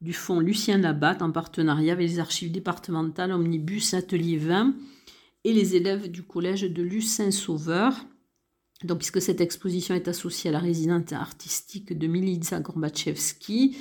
du 0.00 0.12
fonds 0.12 0.40
Lucien 0.40 0.78
Labatte 0.78 1.22
en 1.22 1.30
partenariat 1.30 1.92
avec 1.92 2.08
les 2.08 2.18
archives 2.18 2.52
départementales 2.52 3.32
Omnibus 3.32 3.94
Atelier 3.94 4.36
20 4.36 4.74
et 5.44 5.52
les 5.52 5.76
élèves 5.76 6.10
du 6.10 6.22
collège 6.22 6.62
de 6.62 6.82
Lucin-Sauveur. 6.82 7.94
Donc, 8.84 8.98
puisque 8.98 9.22
cette 9.22 9.40
exposition 9.40 9.94
est 9.94 10.08
associée 10.08 10.50
à 10.50 10.52
la 10.52 10.58
résidence 10.58 11.12
artistique 11.12 11.96
de 11.96 12.06
Milica 12.06 12.60
Gorbachevski, 12.60 13.76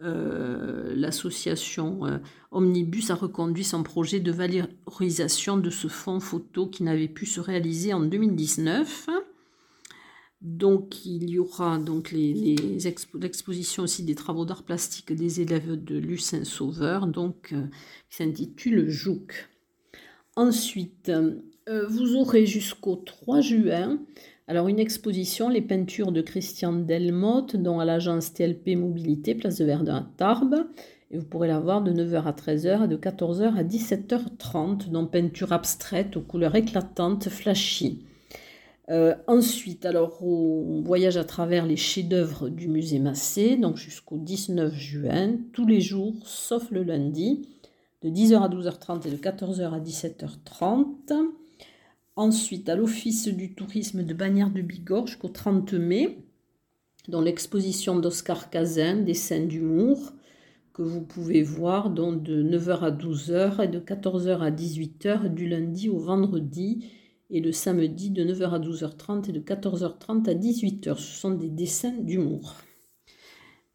euh, 0.00 0.94
l'association 0.94 2.06
euh, 2.06 2.18
Omnibus 2.52 3.10
a 3.10 3.16
reconduit 3.16 3.64
son 3.64 3.82
projet 3.82 4.20
de 4.20 4.30
valorisation 4.30 5.56
de 5.56 5.70
ce 5.70 5.88
fonds 5.88 6.20
photo 6.20 6.68
qui 6.68 6.84
n'avait 6.84 7.08
pu 7.08 7.26
se 7.26 7.40
réaliser 7.40 7.92
en 7.92 8.00
2019. 8.00 9.08
Donc 10.40 11.04
il 11.04 11.28
y 11.28 11.40
aura 11.40 11.78
donc 11.78 12.12
l'exposition 12.12 13.82
aussi 13.82 14.04
des 14.04 14.14
travaux 14.14 14.44
d'art 14.44 14.62
plastique 14.62 15.12
des 15.12 15.40
élèves 15.40 15.82
de 15.82 15.98
Lucin 15.98 16.44
Sauveur, 16.44 17.08
donc 17.08 17.52
euh, 17.52 17.66
qui 18.08 18.16
s'intitule 18.18 18.88
Jouk. 18.88 19.48
Ensuite, 20.38 21.10
euh, 21.10 21.86
vous 21.88 22.14
aurez 22.14 22.46
jusqu'au 22.46 22.94
3 22.94 23.40
juin 23.40 23.98
alors 24.46 24.68
une 24.68 24.78
exposition, 24.78 25.48
les 25.48 25.60
peintures 25.60 26.12
de 26.12 26.20
Christian 26.20 26.72
Delmotte, 26.72 27.56
dont 27.56 27.80
à 27.80 27.84
l'agence 27.84 28.34
TLP 28.34 28.76
Mobilité, 28.76 29.34
place 29.34 29.58
de 29.58 29.64
Verdun 29.64 29.96
à 29.96 30.06
Tarbes. 30.16 30.64
Et 31.10 31.18
vous 31.18 31.24
pourrez 31.24 31.48
la 31.48 31.58
voir 31.58 31.82
de 31.82 31.90
9h 31.90 32.22
à 32.22 32.30
13h 32.30 32.84
et 32.84 32.88
de 32.88 32.96
14h 32.96 33.56
à 33.56 33.64
17h30, 33.64 34.90
dans 34.90 35.06
peinture 35.06 35.52
abstraite 35.52 36.16
aux 36.16 36.22
couleurs 36.22 36.54
éclatantes, 36.54 37.28
flashy. 37.28 38.04
Euh, 38.90 39.16
ensuite, 39.26 39.84
alors 39.86 40.22
on 40.22 40.82
voyage 40.82 41.16
à 41.16 41.24
travers 41.24 41.66
les 41.66 41.76
chefs-d'œuvre 41.76 42.48
du 42.48 42.68
musée 42.68 43.00
Massé, 43.00 43.56
donc 43.56 43.76
jusqu'au 43.76 44.18
19 44.18 44.72
juin, 44.72 45.32
tous 45.52 45.66
les 45.66 45.80
jours, 45.80 46.14
sauf 46.22 46.70
le 46.70 46.84
lundi 46.84 47.42
de 48.02 48.10
10h 48.10 48.42
à 48.42 48.48
12h30 48.48 49.08
et 49.08 49.10
de 49.10 49.16
14h 49.16 49.72
à 49.72 49.80
17h30. 49.80 51.30
Ensuite, 52.16 52.68
à 52.68 52.76
l'Office 52.76 53.28
du 53.28 53.54
tourisme 53.54 54.02
de 54.02 54.14
Bagnères 54.14 54.50
de 54.50 54.60
Bigorre 54.60 55.06
jusqu'au 55.06 55.28
30 55.28 55.72
mai, 55.74 56.18
dans 57.08 57.20
l'exposition 57.20 57.98
d'Oscar 57.98 58.50
Cazin, 58.50 58.96
des 58.96 59.14
scènes 59.14 59.48
d'humour, 59.48 60.12
que 60.72 60.82
vous 60.82 61.00
pouvez 61.00 61.42
voir 61.42 61.90
donc 61.90 62.22
de 62.22 62.42
9h 62.42 62.80
à 62.80 62.90
12h 62.92 63.64
et 63.64 63.68
de 63.68 63.80
14h 63.80 64.38
à 64.38 64.50
18h 64.50 65.28
du 65.34 65.48
lundi 65.48 65.88
au 65.88 65.98
vendredi 65.98 66.88
et 67.30 67.40
le 67.40 67.50
samedi 67.50 68.10
de 68.10 68.22
9h 68.22 68.50
à 68.50 68.58
12h30 68.60 69.28
et 69.28 69.32
de 69.32 69.40
14h30 69.40 70.28
à 70.30 70.34
18h. 70.34 70.96
Ce 70.96 71.20
sont 71.20 71.32
des 71.32 71.48
dessins 71.48 71.96
d'humour. 71.98 72.54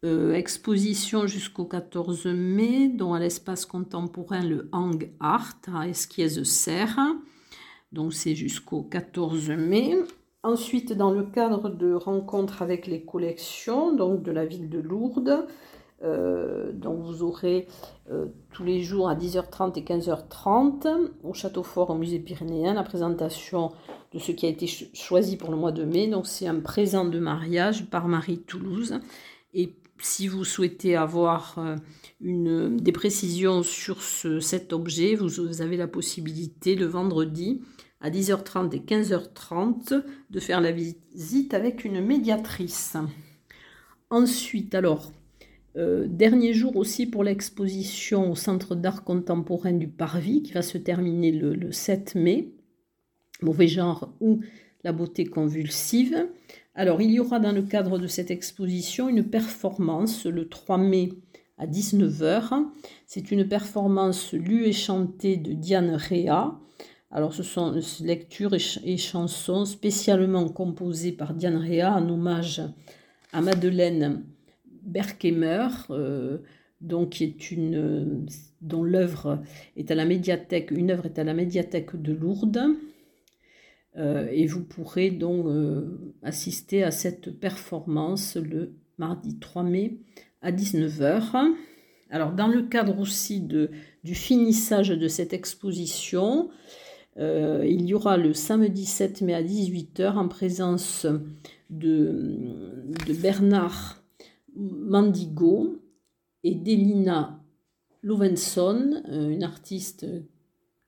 Euh, 0.04 0.34
exposition 0.34 1.26
jusqu'au 1.26 1.64
14 1.64 2.26
mai, 2.26 2.88
dont 2.88 3.14
l'espace 3.14 3.64
contemporain 3.64 4.42
le 4.42 4.68
Hang 4.72 5.10
Art 5.18 5.56
à 5.74 5.88
Esquiez-Serre. 5.88 6.98
Donc 7.90 8.12
c'est 8.12 8.34
jusqu'au 8.34 8.82
14 8.82 9.48
mai. 9.50 9.96
Ensuite, 10.42 10.92
dans 10.92 11.10
le 11.10 11.22
cadre 11.22 11.70
de 11.70 11.94
rencontres 11.94 12.60
avec 12.60 12.86
les 12.86 13.00
collections, 13.00 13.96
donc 13.96 14.22
de 14.22 14.30
la 14.30 14.44
ville 14.44 14.68
de 14.68 14.78
Lourdes, 14.78 15.46
euh, 16.02 16.70
donc 16.72 17.00
vous 17.00 17.22
aurez 17.22 17.66
euh, 18.10 18.26
tous 18.52 18.62
les 18.62 18.82
jours 18.82 19.08
à 19.08 19.14
10h30 19.14 19.78
et 19.78 19.82
15h30 19.84 21.12
au 21.22 21.32
Château 21.32 21.62
Fort 21.62 21.88
au 21.88 21.94
musée 21.94 22.18
pyrénéen 22.18 22.74
la 22.74 22.82
présentation 22.82 23.72
de 24.12 24.18
ce 24.18 24.32
qui 24.32 24.44
a 24.44 24.50
été 24.50 24.66
choisi 24.66 25.38
pour 25.38 25.50
le 25.50 25.56
mois 25.56 25.72
de 25.72 25.84
mai. 25.84 26.08
Donc 26.08 26.26
c'est 26.26 26.46
un 26.46 26.60
présent 26.60 27.06
de 27.06 27.18
mariage 27.18 27.88
par 27.88 28.06
Marie 28.06 28.40
Toulouse. 28.40 29.00
Et 29.54 29.72
si 30.00 30.28
vous 30.28 30.44
souhaitez 30.44 30.96
avoir 30.96 31.58
euh, 31.58 31.76
une, 32.20 32.76
des 32.76 32.92
précisions 32.92 33.62
sur 33.62 34.02
cet 34.02 34.72
objet, 34.72 35.14
vous, 35.14 35.60
avez 35.60 35.76
la 35.76 35.88
possibilité 35.88 36.74
le 36.74 36.86
vendredi 36.86 37.62
à 38.00 38.10
10h30 38.10 38.74
et 38.74 38.80
15h30 38.80 40.02
de 40.30 40.40
faire 40.40 40.60
la 40.60 40.72
visite 40.72 41.54
avec 41.54 41.84
une 41.84 42.04
médiatrice. 42.04 42.96
Ensuite, 44.10 44.74
alors, 44.74 45.12
euh, 45.76 46.06
dernier 46.08 46.52
jour 46.52 46.76
aussi 46.76 47.06
pour 47.06 47.24
l'exposition 47.24 48.30
au 48.30 48.34
Centre 48.36 48.74
d'art 48.74 49.04
contemporain 49.04 49.72
du 49.72 49.88
Parvis 49.88 50.42
qui 50.42 50.52
va 50.52 50.62
se 50.62 50.78
terminer 50.78 51.32
le, 51.32 51.54
le 51.54 51.72
7 51.72 52.14
mai. 52.14 52.52
Mauvais 53.42 53.68
genre 53.68 54.14
ou 54.20 54.40
la 54.84 54.92
beauté 54.92 55.24
convulsive. 55.24 56.28
Alors, 56.74 57.00
il 57.00 57.10
y 57.10 57.18
aura 57.18 57.40
dans 57.40 57.52
le 57.52 57.62
cadre 57.62 57.98
de 57.98 58.06
cette 58.06 58.30
exposition 58.30 59.08
une 59.08 59.24
performance 59.24 60.26
le 60.26 60.48
3 60.48 60.78
mai 60.78 61.08
à 61.56 61.66
19h. 61.66 62.66
C'est 63.06 63.30
une 63.30 63.48
performance 63.48 64.32
lue 64.32 64.66
et 64.66 64.72
chantée 64.72 65.36
de 65.36 65.52
Diane 65.52 65.94
Réa. 65.94 66.58
Alors, 67.10 67.32
ce 67.32 67.42
sont 67.42 67.74
lectures 68.00 68.54
et, 68.54 68.96
chansons 68.96 69.64
spécialement 69.64 70.48
composées 70.48 71.12
par 71.12 71.32
Diane 71.32 71.56
Réa 71.56 71.94
en 71.94 72.08
hommage 72.08 72.60
à 73.32 73.40
Madeleine 73.40 74.24
Berkemer, 74.82 75.68
euh, 75.90 76.38
une, 77.50 78.26
dont 78.60 78.82
l'œuvre 78.82 79.40
est 79.76 79.90
à 79.90 79.94
la 79.94 80.04
médiathèque, 80.04 80.72
une 80.72 80.90
œuvre 80.90 81.06
est 81.06 81.18
à 81.18 81.24
la 81.24 81.34
médiathèque 81.34 81.94
de 81.94 82.12
Lourdes. 82.12 82.76
Euh, 83.96 84.28
et 84.32 84.46
vous 84.46 84.64
pourrez 84.64 85.10
donc 85.10 85.46
euh, 85.46 86.14
assister 86.22 86.82
à 86.82 86.90
cette 86.90 87.38
performance 87.38 88.36
le 88.36 88.74
mardi 88.98 89.38
3 89.38 89.62
mai 89.62 89.98
à 90.42 90.50
19h. 90.50 91.54
Alors 92.10 92.32
dans 92.32 92.48
le 92.48 92.62
cadre 92.62 92.98
aussi 92.98 93.40
de, 93.40 93.70
du 94.02 94.14
finissage 94.14 94.88
de 94.88 95.08
cette 95.08 95.32
exposition, 95.32 96.50
euh, 97.18 97.64
il 97.66 97.86
y 97.86 97.94
aura 97.94 98.16
le 98.16 98.34
samedi 98.34 98.84
7 98.84 99.22
mai 99.22 99.34
à 99.34 99.42
18h 99.42 100.16
en 100.16 100.28
présence 100.28 101.06
de, 101.70 102.36
de 103.06 103.12
Bernard 103.14 104.02
Mandigo 104.56 105.80
et 106.42 106.54
d'Elina 106.54 107.40
Lovenson, 108.02 109.02
une 109.08 109.42
artiste, 109.42 110.04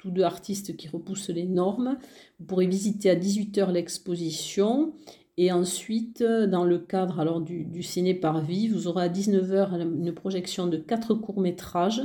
tous 0.06 0.12
deux 0.12 0.22
artistes 0.22 0.76
qui 0.76 0.86
repoussent 0.86 1.30
les 1.30 1.46
normes. 1.46 1.98
Vous 2.38 2.46
pourrez 2.46 2.68
visiter 2.68 3.10
à 3.10 3.16
18h 3.16 3.72
l'exposition 3.72 4.92
et 5.36 5.52
ensuite, 5.52 6.22
dans 6.22 6.64
le 6.64 6.78
cadre 6.78 7.20
alors, 7.20 7.40
du, 7.40 7.64
du 7.64 7.82
ciné 7.82 8.14
par 8.14 8.40
vie, 8.42 8.68
vous 8.68 8.86
aurez 8.86 9.04
à 9.04 9.08
19h 9.08 9.82
une 9.82 10.12
projection 10.14 10.66
de 10.66 10.78
quatre 10.78 11.14
courts-métrages 11.14 12.02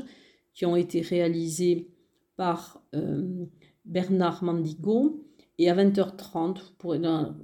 qui 0.53 0.65
ont 0.65 0.75
été 0.75 0.99
réalisés 1.01 1.87
par 2.35 2.83
euh, 2.95 3.45
Bernard 3.85 4.43
Mandigo. 4.43 5.23
Et 5.59 5.69
à 5.69 5.75
20h30, 5.75 6.57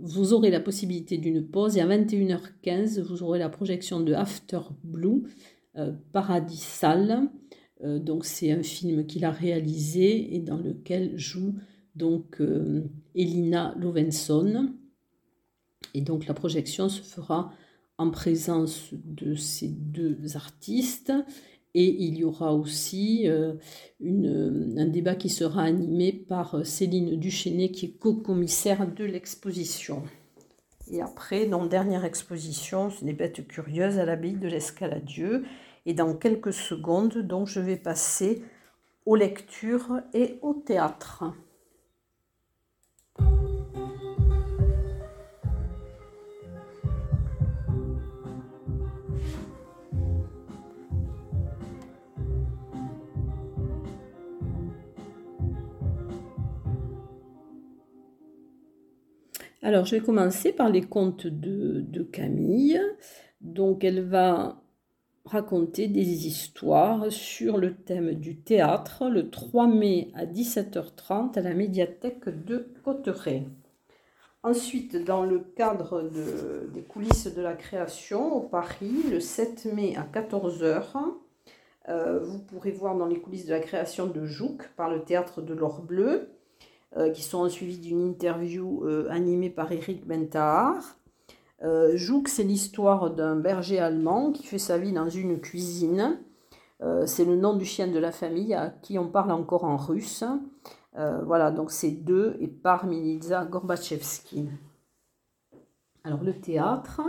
vous, 0.01 0.33
aurez 0.33 0.49
la 0.49 0.59
possibilité 0.59 1.17
d'une 1.17 1.47
pause. 1.47 1.77
Et 1.77 1.81
à 1.81 1.87
21h15, 1.87 2.99
vous 3.01 3.21
aurez 3.21 3.37
la 3.37 3.49
projection 3.49 3.99
de 3.99 4.13
After 4.13 4.61
Blue, 4.83 5.23
euh, 5.77 5.93
Paradis 6.11 6.57
Salle. 6.57 7.29
Euh, 7.83 7.99
donc 7.99 8.25
c'est 8.25 8.51
un 8.51 8.63
film 8.63 9.05
qu'il 9.05 9.25
a 9.25 9.31
réalisé 9.31 10.35
et 10.35 10.39
dans 10.39 10.57
lequel 10.57 11.17
joue 11.17 11.55
donc 11.95 12.41
Elina 13.15 13.73
Lovenson. 13.79 14.73
Et 15.93 16.01
donc 16.01 16.27
la 16.27 16.35
projection 16.35 16.89
se 16.89 17.01
fera 17.01 17.51
en 17.97 18.11
présence 18.11 18.89
de 18.93 19.33
ces 19.33 19.69
deux 19.69 20.35
artistes 20.35 21.11
et 21.79 22.03
il 22.05 22.17
y 22.17 22.23
aura 22.23 22.55
aussi 22.55 23.27
euh, 23.27 23.53
une, 23.99 24.75
un 24.79 24.87
débat 24.87 25.15
qui 25.15 25.29
sera 25.29 25.61
animé 25.61 26.11
par 26.11 26.65
Céline 26.65 27.19
Duchesnay, 27.19 27.69
qui 27.69 27.85
est 27.85 27.97
co-commissaire 27.99 28.91
de 28.91 29.03
l'exposition. 29.03 30.01
Et 30.91 31.01
après, 31.01 31.45
dans 31.45 31.67
dernière 31.67 32.03
exposition, 32.03 32.89
c'est 32.89 33.05
des 33.05 33.13
bêtes 33.13 33.45
curieuses 33.47 33.99
à 33.99 34.05
l'abbaye 34.05 34.33
de 34.33 34.47
l'Escaladieu. 34.47 35.43
Et 35.89 35.93
dans 35.93 36.13
quelques 36.15 36.51
secondes, 36.51 37.17
donc, 37.17 37.47
je 37.47 37.61
vais 37.61 37.77
passer 37.77 38.43
aux 39.05 39.15
lectures 39.15 40.01
et 40.13 40.37
au 40.41 40.53
théâtre. 40.53 41.23
Alors, 59.61 59.85
je 59.85 59.95
vais 59.95 60.01
commencer 60.01 60.51
par 60.51 60.69
les 60.69 60.81
contes 60.81 61.27
de, 61.27 62.03
Camille. 62.03 62.77
Donc, 63.39 63.85
elle 63.85 64.01
va 64.01 64.61
raconter 65.27 65.87
des 65.87 66.27
histoires 66.27 67.11
sur 67.11 67.57
le 67.57 67.75
thème 67.75 68.13
du 68.13 68.37
théâtre 68.37 69.09
le 69.09 69.29
3 69.29 69.67
mai 69.67 70.11
à 70.15 70.25
17h30 70.25 71.37
à 71.37 71.41
la 71.41 71.53
médiathèque 71.53 72.29
de 72.29 72.67
Cotteret. 72.83 73.45
Ensuite, 74.43 74.95
dans 75.03 75.23
le 75.23 75.39
cadre 75.39 76.09
des 76.73 76.83
coulisses 76.83 77.33
de 77.33 77.41
la 77.41 77.53
création 77.53 78.35
au 78.35 78.41
Paris, 78.41 79.03
le 79.11 79.19
7 79.19 79.65
mai 79.73 79.95
à 79.97 80.03
14h, 80.03 80.83
euh, 81.89 82.19
vous 82.23 82.39
pourrez 82.39 82.71
voir 82.71 82.95
dans 82.95 83.07
les 83.07 83.19
coulisses 83.19 83.45
de 83.45 83.51
la 83.51 83.59
création 83.59 84.07
de 84.07 84.25
Jouk 84.25 84.69
par 84.75 84.89
le 84.89 85.03
théâtre 85.03 85.41
de 85.41 85.53
l'Or 85.53 85.81
Bleu 85.81 86.29
euh, 86.95 87.11
qui 87.11 87.23
sont 87.23 87.47
suivis 87.49 87.79
d'une 87.79 88.01
interview 88.01 88.85
euh, 88.85 89.07
animée 89.09 89.49
par 89.49 89.71
Eric 89.71 90.05
Bentahar. 90.07 90.97
Euh, 91.63 91.97
Jouk, 91.97 92.27
c'est 92.27 92.43
l'histoire 92.43 93.11
d'un 93.11 93.35
berger 93.35 93.79
allemand 93.79 94.31
qui 94.31 94.43
fait 94.43 94.59
sa 94.59 94.77
vie 94.77 94.93
dans 94.93 95.09
une 95.09 95.39
cuisine. 95.39 96.19
c'est 97.05 97.25
le 97.25 97.35
nom 97.35 97.55
du 97.55 97.65
chien 97.65 97.87
de 97.87 97.97
la 97.97 98.11
famille 98.11 98.53
à 98.53 98.69
qui 98.69 98.99
on 98.99 99.09
parle 99.09 99.31
encore 99.31 99.63
en 99.63 99.77
russe. 99.77 100.23
voilà, 100.93 101.49
donc 101.51 101.71
c'est 101.71 101.91
deux 101.91 102.37
et 102.39 102.47
par 102.47 102.85
Militza 102.85 103.45
Gorbachevski. 103.45 104.49
Alors 106.03 106.23
le 106.23 106.39
théâtre, 106.39 107.01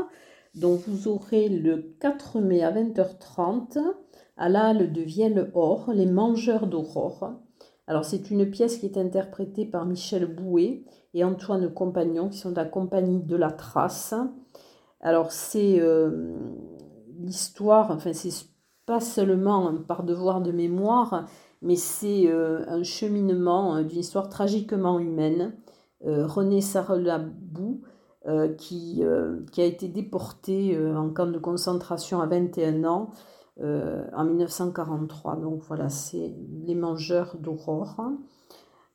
donc 0.54 0.80
vous 0.88 1.06
aurez 1.06 1.48
le 1.48 1.94
4 2.00 2.40
mai 2.40 2.64
à 2.64 2.72
20h30 2.72 3.78
à 4.36 4.48
l'Halle 4.48 4.92
de 4.92 5.02
Vielle-Or, 5.02 5.92
Les 5.92 6.06
Mangeurs 6.06 6.66
d'Aurore. 6.66 7.34
Alors 7.86 8.04
c'est 8.04 8.30
une 8.30 8.50
pièce 8.50 8.78
qui 8.78 8.86
est 8.86 8.98
interprétée 8.98 9.66
par 9.66 9.86
Michel 9.86 10.26
Bouet 10.26 10.84
et 11.14 11.24
Antoine 11.24 11.72
Compagnon, 11.72 12.28
qui 12.28 12.38
sont 12.38 12.50
de 12.50 12.56
la 12.56 12.64
compagnie 12.64 13.20
de 13.22 13.36
la 13.36 13.50
Trace. 13.50 14.14
Alors 15.00 15.30
c'est 15.30 15.80
euh, 15.80 16.34
l'histoire, 17.18 17.90
enfin 17.90 18.12
c'est 18.12 18.46
pas 18.86 19.00
seulement 19.00 19.72
par 19.86 20.02
devoir 20.02 20.40
de 20.40 20.50
mémoire, 20.50 21.26
mais 21.62 21.76
c'est 21.76 22.26
euh, 22.26 22.64
un 22.68 22.82
cheminement 22.82 23.76
euh, 23.76 23.82
d'une 23.84 24.00
histoire 24.00 24.28
tragiquement 24.28 24.98
humaine. 24.98 25.54
René 26.04 26.60
Sarelabou, 26.60 27.82
qui, 28.56 29.02
qui, 29.50 29.60
a 29.60 29.64
été 29.64 29.88
déporté 29.88 30.78
en 30.94 31.10
camp 31.10 31.26
de 31.26 31.40
concentration 31.40 32.20
à 32.20 32.26
21 32.26 32.84
ans, 32.84 33.10
en 33.60 34.24
1943. 34.24 35.36
Donc 35.38 35.62
voilà, 35.62 35.88
c'est 35.88 36.36
Les 36.64 36.76
Mangeurs 36.76 37.36
d'Aurore. 37.36 38.12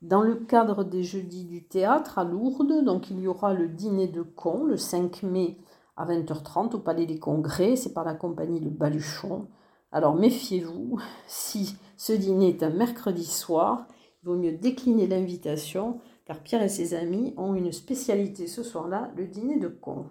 Dans 0.02 0.22
le 0.22 0.36
cadre 0.36 0.86
des 0.86 1.04
Jeudis 1.04 1.44
du 1.44 1.68
théâtre 1.68 2.20
à 2.20 2.24
Lourdes, 2.24 2.86
donc 2.86 3.10
il 3.10 3.20
y 3.20 3.28
aura 3.28 3.54
le 3.54 3.68
dîner 3.68 4.08
de 4.08 4.22
cons 4.22 4.64
le 4.64 4.78
5 4.78 5.24
mai 5.24 5.58
à 5.96 6.06
20h30 6.06 6.76
au 6.76 6.80
Palais 6.80 7.06
des 7.06 7.20
Congrès. 7.20 7.76
C'est 7.76 7.94
par 7.94 8.04
la 8.04 8.16
compagnie 8.16 8.60
Le 8.60 8.70
Baluchon. 8.70 9.48
Alors 9.92 10.16
méfiez-vous, 10.16 11.00
si 11.28 11.78
ce 11.98 12.14
dîner 12.14 12.50
est 12.50 12.64
un 12.64 12.70
mercredi 12.70 13.26
soir, 13.26 13.88
il 14.22 14.28
vaut 14.28 14.36
mieux 14.36 14.54
décliner 14.54 15.08
l'invitation 15.08 16.00
car 16.26 16.40
Pierre 16.40 16.64
et 16.64 16.70
ses 16.70 16.94
amis 16.94 17.34
ont 17.38 17.54
une 17.54 17.72
spécialité 17.72 18.48
ce 18.48 18.64
soir-là, 18.64 19.12
le 19.16 19.28
dîner 19.28 19.60
de 19.60 19.68
cons. 19.68 20.06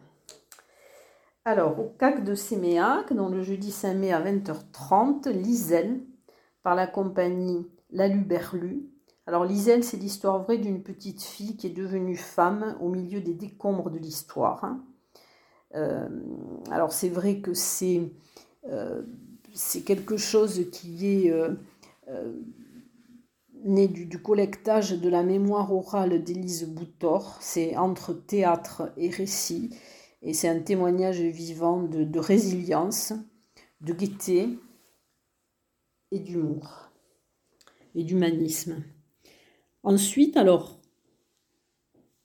Alors, 1.44 1.80
au 1.80 1.88
CAC 1.98 2.22
de 2.22 2.34
Séméac, 2.34 3.12
dans 3.12 3.28
le 3.28 3.42
jeudi 3.42 3.72
5 3.72 3.94
mai 3.94 4.12
à 4.12 4.22
20h30, 4.22 5.28
Liselle, 5.30 6.00
par 6.62 6.74
la 6.74 6.86
compagnie 6.86 7.66
Laluberlu. 7.90 8.88
Alors, 9.26 9.44
Liselle, 9.44 9.82
c'est 9.82 9.96
l'histoire 9.96 10.42
vraie 10.44 10.58
d'une 10.58 10.82
petite 10.82 11.22
fille 11.22 11.56
qui 11.56 11.66
est 11.66 11.70
devenue 11.70 12.16
femme 12.16 12.76
au 12.80 12.88
milieu 12.88 13.20
des 13.20 13.34
décombres 13.34 13.90
de 13.90 13.98
l'histoire. 13.98 14.64
Hein. 14.64 14.84
Euh, 15.74 16.08
alors, 16.70 16.92
c'est 16.92 17.08
vrai 17.08 17.38
que 17.38 17.54
c'est 17.54 18.02
euh, 18.68 19.02
quelque 19.86 20.16
chose 20.16 20.70
qui 20.70 21.06
est 21.06 21.30
euh, 21.30 21.54
né 23.64 23.88
du, 23.88 24.20
collectage 24.20 24.98
de 24.98 25.08
la 25.08 25.22
mémoire 25.22 25.72
orale 25.72 26.22
d'Élise 26.22 26.66
Boutor. 26.66 27.38
C'est 27.40 27.76
entre 27.76 28.12
théâtre 28.12 28.92
et 28.96 29.08
récit. 29.08 29.70
Et 30.22 30.34
c'est 30.34 30.48
un 30.48 30.60
témoignage 30.60 31.20
vivant 31.20 31.82
de, 31.82 32.18
résilience, 32.18 33.12
de 33.80 33.92
gaieté 33.92 34.58
et 36.12 36.20
d'humour 36.20 36.90
et 37.94 38.04
d'humanisme. 38.04 38.84
Ensuite, 39.82 40.36
alors, 40.36 40.81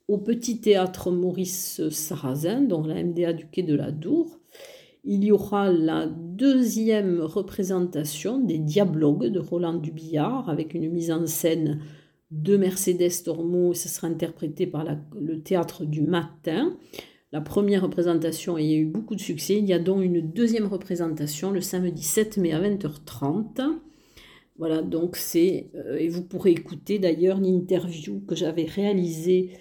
au 0.07 0.17
petit 0.17 0.61
théâtre 0.61 1.11
Maurice 1.11 1.87
Sarrazin, 1.89 2.61
donc 2.61 2.87
la 2.87 3.03
MDA 3.03 3.33
du 3.33 3.47
quai 3.47 3.63
de 3.63 3.75
la 3.75 3.91
Dour, 3.91 4.39
il 5.03 5.23
y 5.23 5.31
aura 5.31 5.71
la 5.71 6.07
deuxième 6.07 7.21
représentation 7.21 8.39
des 8.39 8.57
Diablogues 8.57 9.27
de 9.27 9.39
Roland 9.39 9.75
Dubillard 9.75 10.49
avec 10.49 10.73
une 10.73 10.89
mise 10.91 11.11
en 11.11 11.25
scène 11.25 11.81
de 12.31 12.57
Mercedes 12.57 13.23
Tormo. 13.23 13.73
Ce 13.73 13.87
sera 13.87 14.07
interprété 14.07 14.67
par 14.67 14.85
le 15.15 15.41
théâtre 15.41 15.85
du 15.85 16.01
matin 16.01 16.77
la 17.33 17.41
première 17.41 17.83
représentation 17.83 18.55
a 18.55 18.61
eu 18.61 18.85
beaucoup 18.85 19.15
de 19.15 19.21
succès. 19.21 19.57
Il 19.57 19.65
y 19.65 19.73
a 19.73 19.79
donc 19.79 20.01
une 20.03 20.21
deuxième 20.21 20.65
représentation 20.65 21.51
le 21.51 21.59
samedi 21.59 22.01
7 22.01 22.37
mai 22.37 22.53
à 22.53 22.61
20h30. 22.61 23.61
Voilà, 24.57 24.81
donc 24.81 25.17
c'est. 25.17 25.69
Euh, 25.75 25.97
et 25.97 26.07
vous 26.07 26.23
pourrez 26.23 26.51
écouter 26.51 26.99
d'ailleurs 26.99 27.39
l'interview 27.39 28.21
que 28.21 28.35
j'avais 28.35 28.63
réalisée 28.63 29.51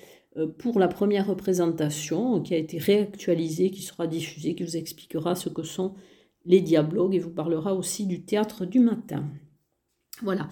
pour 0.59 0.79
la 0.79 0.89
première 0.89 1.27
représentation, 1.27 2.41
qui 2.41 2.55
a 2.55 2.59
été 2.59 2.79
réactualisée, 2.79 3.71
qui 3.71 3.83
sera 3.83 4.07
diffusée, 4.07 4.55
qui 4.55 4.65
vous 4.65 4.77
expliquera 4.77 5.35
ce 5.35 5.49
que 5.49 5.63
sont 5.63 5.95
les 6.45 6.61
dialogues 6.61 7.15
et 7.15 7.19
vous 7.19 7.31
parlera 7.31 7.75
aussi 7.75 8.07
du 8.07 8.25
théâtre 8.25 8.67
du 8.67 8.81
matin. 8.81 9.25
Voilà. 10.23 10.49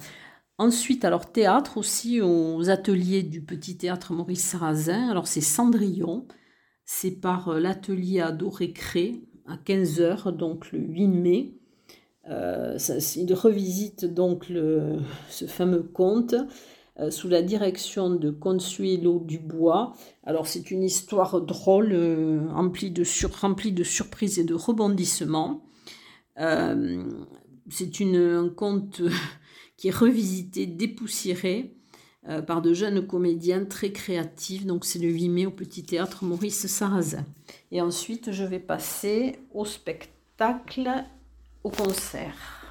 Ensuite, 0.58 1.04
alors 1.04 1.30
théâtre 1.30 1.78
aussi 1.78 2.20
aux 2.20 2.70
ateliers 2.70 3.22
du 3.22 3.42
petit 3.42 3.76
théâtre 3.76 4.12
Maurice 4.12 4.44
Sarrazin. 4.44 5.08
Alors 5.08 5.26
c'est 5.26 5.40
Cendrillon 5.40 6.26
c'est 6.84 7.12
par 7.12 7.48
euh, 7.48 7.60
l'atelier 7.60 8.20
à 8.20 8.32
Doré-Cré 8.32 9.22
à 9.46 9.56
15h, 9.56 10.34
donc 10.34 10.72
le 10.72 10.78
8 10.78 11.08
mai. 11.08 11.54
Euh, 12.30 12.78
il 13.16 13.34
revisite 13.34 14.06
donc 14.06 14.46
ce 15.28 15.46
fameux 15.46 15.82
conte 15.82 16.32
euh, 16.32 16.44
sous 17.10 17.28
la 17.28 17.42
direction 17.42 18.10
de 18.10 18.30
Consuelo 18.30 19.18
Dubois. 19.18 19.94
Alors 20.24 20.46
c'est 20.46 20.70
une 20.70 20.82
histoire 20.82 21.40
drôle, 21.40 21.92
euh, 21.92 22.46
remplie, 22.52 22.90
de 22.90 23.02
de 23.70 23.84
surprises 23.84 24.38
et 24.38 24.44
de 24.44 24.54
rebondissements. 24.54 25.64
c'est 26.36 28.00
un 28.00 28.48
conte 28.48 29.02
qui 29.76 29.88
est 29.88 29.96
revisité, 29.96 30.66
dépoussiéré 30.66 31.76
par 32.46 32.62
de 32.62 32.72
jeunes 32.72 33.06
comédiens 33.06 33.66
très 33.66 33.92
créatifs. 33.92 34.64
Donc 34.64 34.84
c'est 34.84 34.98
le 34.98 35.08
8 35.08 35.28
mai 35.28 35.46
au 35.46 35.50
Petit 35.50 35.82
Théâtre 35.82 36.24
Maurice 36.24 36.66
Sarrazin. 36.66 37.26
Et 37.70 37.80
ensuite 37.82 38.32
je 38.32 38.44
vais 38.44 38.60
passer 38.60 39.40
au 39.52 39.64
spectacle, 39.64 41.04
au 41.64 41.70
concert. 41.70 42.63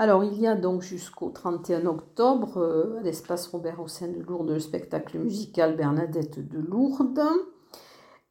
Alors, 0.00 0.24
il 0.24 0.40
y 0.40 0.46
a 0.46 0.54
donc 0.54 0.80
jusqu'au 0.80 1.28
31 1.28 1.84
octobre 1.84 2.56
euh, 2.56 3.00
à 3.00 3.02
l'espace 3.02 3.48
Robert 3.48 3.82
Hossein 3.82 4.08
de 4.08 4.22
Lourdes 4.22 4.48
le 4.48 4.58
spectacle 4.58 5.18
musical 5.18 5.76
Bernadette 5.76 6.38
de 6.48 6.58
Lourdes. 6.58 7.20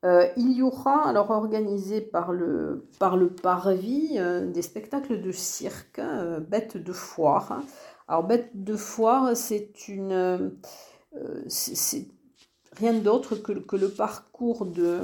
Euh, 0.03 0.25
il 0.36 0.53
y 0.53 0.63
aura, 0.63 1.08
alors 1.08 1.29
organisé 1.29 2.01
par 2.01 2.32
le, 2.32 2.88
par 2.97 3.17
le 3.17 3.29
Parvis, 3.29 4.13
euh, 4.17 4.49
des 4.49 4.63
spectacles 4.63 5.21
de 5.21 5.32
cirque, 5.32 6.01
bêtes 6.49 6.77
de 6.77 6.91
foire. 6.91 7.62
Alors, 8.08 8.23
bêtes 8.23 8.49
de 8.55 8.75
foire, 8.75 9.38
c'est 9.38 9.88
une. 9.88 10.51
rien 12.77 12.93
d'autre 12.95 13.36
que, 13.36 13.75
le 13.75 13.89
parcours 13.89 14.65
de. 14.65 15.01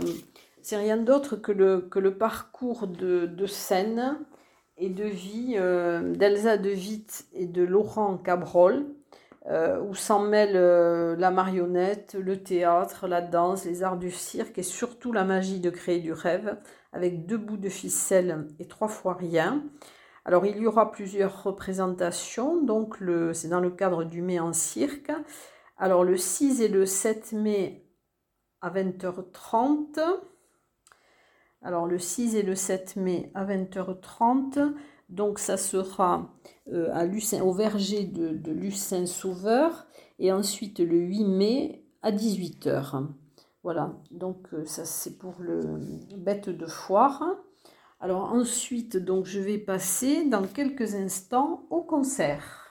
C'est 0.63 0.78
rien 0.78 0.97
d'autre 0.97 1.36
que 1.36 1.51
le, 1.51 2.17
parcours 2.17 2.88
de 2.88 3.45
scène 3.45 4.17
et 4.78 4.90
de 4.90 5.06
vie 5.06 5.56
euh, 5.58 6.14
d'Elsa 6.14 6.58
De 6.58 6.70
Witt 6.70 7.28
et 7.34 7.46
de 7.46 7.64
Laurent 7.64 8.18
Cabrol, 8.18 8.86
euh, 9.48 9.80
où 9.82 9.94
s'en 9.94 10.22
mêlent 10.22 10.56
euh, 10.56 11.16
la 11.18 11.32
marionnette, 11.32 12.16
le 12.20 12.42
théâtre, 12.42 13.08
la 13.08 13.22
danse, 13.22 13.66
les 13.66 13.84
arts 13.84 13.98
du 13.98 14.12
cirque 14.12 14.58
et 14.58 14.64
surtout 14.64 15.12
la 15.12 15.24
magie 15.24 15.60
de 15.60 15.70
créer 15.70 16.00
du 16.00 16.12
rêve, 16.12 16.58
avec 16.94 17.26
deux 17.26 17.38
bouts 17.38 17.58
de 17.58 17.70
ficelle 17.70 18.48
et 18.60 18.68
trois 18.68 18.88
fois 18.88 19.14
rien. 19.14 19.64
Alors 20.26 20.46
il 20.46 20.58
y 20.58 20.66
aura 20.66 20.92
plusieurs 20.92 21.44
représentations, 21.44 22.62
donc 22.64 22.98
c'est 23.34 23.50
dans 23.50 23.60
le 23.60 23.70
cadre 23.70 24.04
du 24.04 24.24
mai 24.24 24.40
en 24.40 24.54
cirque. 24.54 25.12
Alors 25.78 26.04
le 26.04 26.18
6 26.18 26.62
et 26.62 26.68
le 26.68 26.86
7 26.86 27.34
mai 27.34 27.86
à 28.62 28.72
20h30. 28.72 30.00
Alors 31.65 31.88
le 31.88 31.97
6 31.97 32.36
et 32.36 32.43
le 32.43 32.54
7 32.54 32.95
mai 32.95 33.32
à 33.34 33.43
20h30. 33.43 34.75
Donc 35.10 35.39
ça 35.39 35.58
sera 35.58 36.32
euh, 36.71 36.89
à 36.93 37.06
Lucin, 37.06 37.41
au 37.41 37.54
verger 37.54 38.04
de, 38.04 38.51
Lucin 38.51 39.08
Sauveur. 39.08 39.88
Et 40.19 40.32
ensuite 40.32 40.80
le 40.80 40.95
8 40.95 41.23
mai 41.25 41.84
à 42.04 42.12
18h. 42.12 43.08
Voilà, 43.63 43.97
donc 44.12 44.54
euh, 44.54 44.63
ça 44.65 44.86
c'est 44.86 45.17
pour 45.17 45.34
le 45.39 45.80
bête 46.15 46.49
de 46.49 46.67
foire. 46.67 47.23
Alors 47.99 48.32
ensuite, 48.32 48.97
donc 48.97 49.25
je 49.25 49.39
vais 49.39 49.58
passer 49.58 50.25
dans 50.25 50.45
quelques 50.45 50.93
instants 50.93 51.65
au 51.71 51.82
concert. 51.82 52.64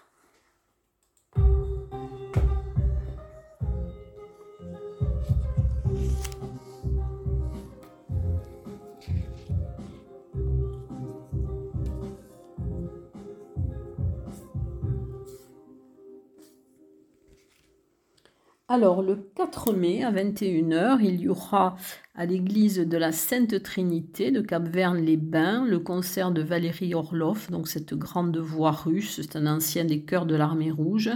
Alors, 18.74 19.02
le 19.02 19.14
4 19.36 19.72
mai 19.72 20.02
à 20.02 20.10
21h, 20.10 20.98
il 21.00 21.20
y 21.20 21.28
aura 21.28 21.76
à 22.16 22.26
l'église 22.26 22.78
de 22.78 22.96
la 22.96 23.12
Sainte 23.12 23.62
Trinité 23.62 24.32
de 24.32 24.40
Cap-Verne-les-Bains 24.40 25.64
le 25.64 25.78
concert 25.78 26.32
de 26.32 26.42
Valérie 26.42 26.92
Orloff, 26.92 27.52
donc 27.52 27.68
cette 27.68 27.94
grande 27.94 28.36
voix 28.36 28.72
russe, 28.72 29.20
c'est 29.22 29.36
un 29.36 29.46
ancien 29.46 29.84
des 29.84 30.00
chœurs 30.00 30.26
de 30.26 30.34
l'armée 30.34 30.72
rouge, 30.72 31.12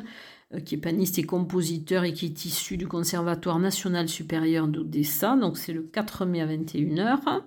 euh, 0.55 0.61
qui 0.61 0.77
est 0.77 0.79
pianiste 0.79 1.19
et 1.19 1.25
compositeur 1.25 2.05
et 2.05 2.13
qui 2.13 2.27
est 2.27 2.45
issu 2.45 2.77
du 2.77 2.87
Conservatoire 2.87 3.59
national 3.59 4.09
supérieur 4.09 4.69
d'Odessa, 4.69 5.35
donc 5.35 5.59
c'est 5.59 5.73
le 5.73 5.83
4 5.83 6.27
mai 6.27 6.43
à 6.43 6.47
21h. 6.47 7.43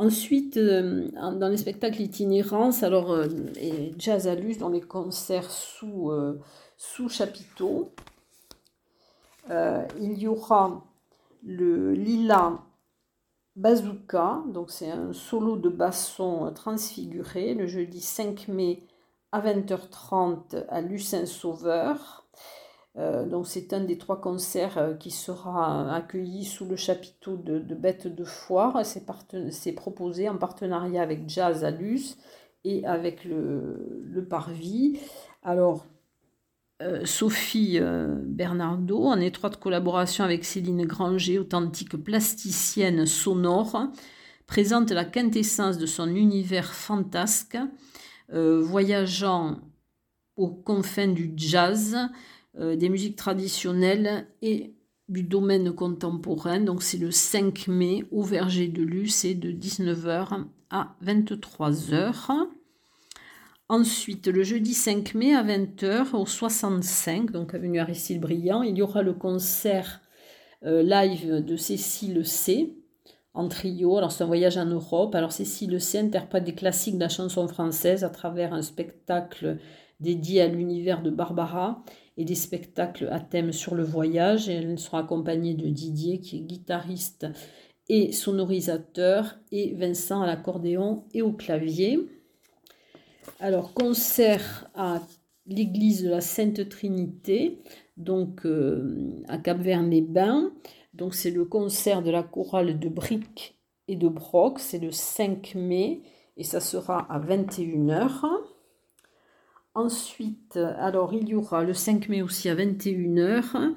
Ensuite, 0.00 0.56
euh, 0.56 1.06
dans 1.14 1.48
les 1.48 1.58
spectacles 1.58 2.02
itinérance, 2.02 2.82
alors 2.82 3.12
euh, 3.12 3.28
et 3.60 3.92
Jazz 3.98 4.26
Alus 4.26 4.56
dans 4.56 4.68
les 4.68 4.80
concerts 4.80 5.52
sous, 5.52 6.10
sous 6.76 7.08
chapiteau, 7.08 7.92
euh, 9.50 9.86
il 10.00 10.18
y 10.18 10.28
aura 10.28 10.84
le 11.42 11.92
Lila 11.92 12.60
Bazooka, 13.56 14.42
donc 14.48 14.70
c'est 14.70 14.90
un 14.90 15.12
solo 15.12 15.56
de 15.56 15.68
basson 15.68 16.52
transfiguré, 16.54 17.54
le 17.54 17.66
jeudi 17.66 18.00
5 18.00 18.48
mai 18.48 18.86
à 19.32 19.40
20h30 19.40 20.66
à 20.68 20.80
Lucin 20.80 21.26
Sauveur. 21.26 22.26
Euh, 22.98 23.26
donc 23.26 23.46
c'est 23.46 23.72
un 23.72 23.80
des 23.80 23.96
trois 23.96 24.20
concerts 24.20 24.76
euh, 24.76 24.94
qui 24.94 25.10
sera 25.10 25.94
accueilli 25.94 26.44
sous 26.44 26.66
le 26.66 26.76
chapiteau 26.76 27.36
de, 27.36 27.58
Bêtes 27.74 28.06
de 28.06 28.24
Foire. 28.24 28.84
C'est 28.84 29.72
proposé 29.72 30.28
en 30.28 30.36
partenariat 30.36 31.02
avec 31.02 31.28
Jazz 31.28 31.64
Alus 31.64 32.16
et 32.64 32.86
avec 32.86 33.24
le, 33.24 34.02
le 34.04 34.24
Parvis. 34.24 35.00
Alors 35.42 35.84
Sophie 37.04 37.78
euh, 37.78 38.14
Bernardo, 38.24 39.04
en 39.04 39.20
étroite 39.20 39.58
collaboration 39.58 40.24
avec 40.24 40.44
Céline 40.44 40.84
Granger, 40.84 41.38
authentique 41.38 41.96
plasticienne 41.96 43.06
sonore, 43.06 43.88
présente 44.46 44.90
la 44.90 45.04
quintessence 45.04 45.78
de 45.78 45.86
son 45.86 46.14
univers 46.14 46.72
fantasque, 46.72 47.58
euh, 48.32 48.60
voyageant 48.60 49.60
aux 50.36 50.48
confins 50.48 51.08
du 51.08 51.32
jazz, 51.36 51.96
des 52.58 52.88
musiques 52.90 53.16
traditionnelles 53.16 54.26
et 54.42 54.74
du 55.08 55.22
domaine 55.22 55.72
contemporain. 55.72 56.60
Donc 56.60 56.82
c'est 56.82 56.98
le 56.98 57.10
5 57.10 57.68
mai 57.68 58.04
au 58.10 58.22
Verger 58.22 58.68
de 58.68 58.82
Luce 58.82 59.24
et 59.24 59.34
de 59.34 59.52
19h 59.52 60.44
à 60.70 60.96
23h. 61.04 62.48
Ensuite, 63.68 64.26
le 64.26 64.42
jeudi 64.42 64.74
5 64.74 65.14
mai 65.14 65.34
à 65.34 65.42
20h 65.42 66.14
au 66.14 66.26
65, 66.26 67.30
donc 67.30 67.54
avenue 67.54 67.80
Aristide 67.80 68.20
Briand, 68.20 68.62
il 68.62 68.76
y 68.76 68.82
aura 68.82 69.02
le 69.02 69.14
concert 69.14 70.02
euh, 70.64 70.82
live 70.82 71.44
de 71.44 71.56
Cécile 71.56 72.26
C 72.26 72.76
en 73.34 73.48
trio. 73.48 73.96
Alors 73.96 74.12
c'est 74.12 74.24
un 74.24 74.26
voyage 74.26 74.56
en 74.56 74.66
Europe. 74.66 75.14
Alors 75.14 75.32
Cécile 75.32 75.80
C 75.80 75.98
interprète 75.98 76.44
des 76.44 76.54
classiques 76.54 76.96
de 76.96 77.00
la 77.00 77.08
chanson 77.08 77.48
française 77.48 78.04
à 78.04 78.10
travers 78.10 78.52
un 78.52 78.62
spectacle 78.62 79.58
dédié 80.00 80.42
à 80.42 80.48
l'univers 80.48 81.02
de 81.02 81.10
Barbara 81.10 81.82
et 82.16 82.24
des 82.24 82.34
spectacles 82.34 83.08
à 83.10 83.20
thème 83.20 83.52
sur 83.52 83.74
le 83.74 83.84
voyage. 83.84 84.48
Elle 84.48 84.78
sera 84.78 85.00
accompagnée 85.00 85.54
de 85.54 85.68
Didier 85.68 86.20
qui 86.20 86.38
est 86.38 86.40
guitariste 86.40 87.26
et 87.88 88.12
sonorisateur 88.12 89.38
et 89.50 89.74
Vincent 89.74 90.22
à 90.22 90.26
l'accordéon 90.26 91.04
et 91.14 91.22
au 91.22 91.32
clavier. 91.32 91.98
Alors, 93.40 93.74
concert 93.74 94.70
à 94.74 95.00
l'église 95.46 96.04
de 96.04 96.10
la 96.10 96.20
Sainte 96.20 96.68
Trinité, 96.68 97.58
donc 97.96 98.46
euh, 98.46 99.22
à 99.28 99.38
Cap-Verne-les-Bains. 99.38 100.52
Donc, 100.94 101.14
c'est 101.14 101.30
le 101.30 101.44
concert 101.44 102.02
de 102.02 102.10
la 102.10 102.22
chorale 102.22 102.78
de 102.78 102.88
Bric 102.88 103.58
et 103.88 103.96
de 103.96 104.08
Broc. 104.08 104.58
C'est 104.58 104.78
le 104.78 104.92
5 104.92 105.54
mai 105.56 106.02
et 106.36 106.44
ça 106.44 106.60
sera 106.60 106.98
à 107.12 107.18
21h. 107.18 108.24
Ensuite, 109.74 110.58
alors 110.58 111.14
il 111.14 111.30
y 111.30 111.34
aura 111.34 111.64
le 111.64 111.72
5 111.72 112.10
mai 112.10 112.20
aussi 112.20 112.50
à 112.50 112.54
21h 112.54 113.74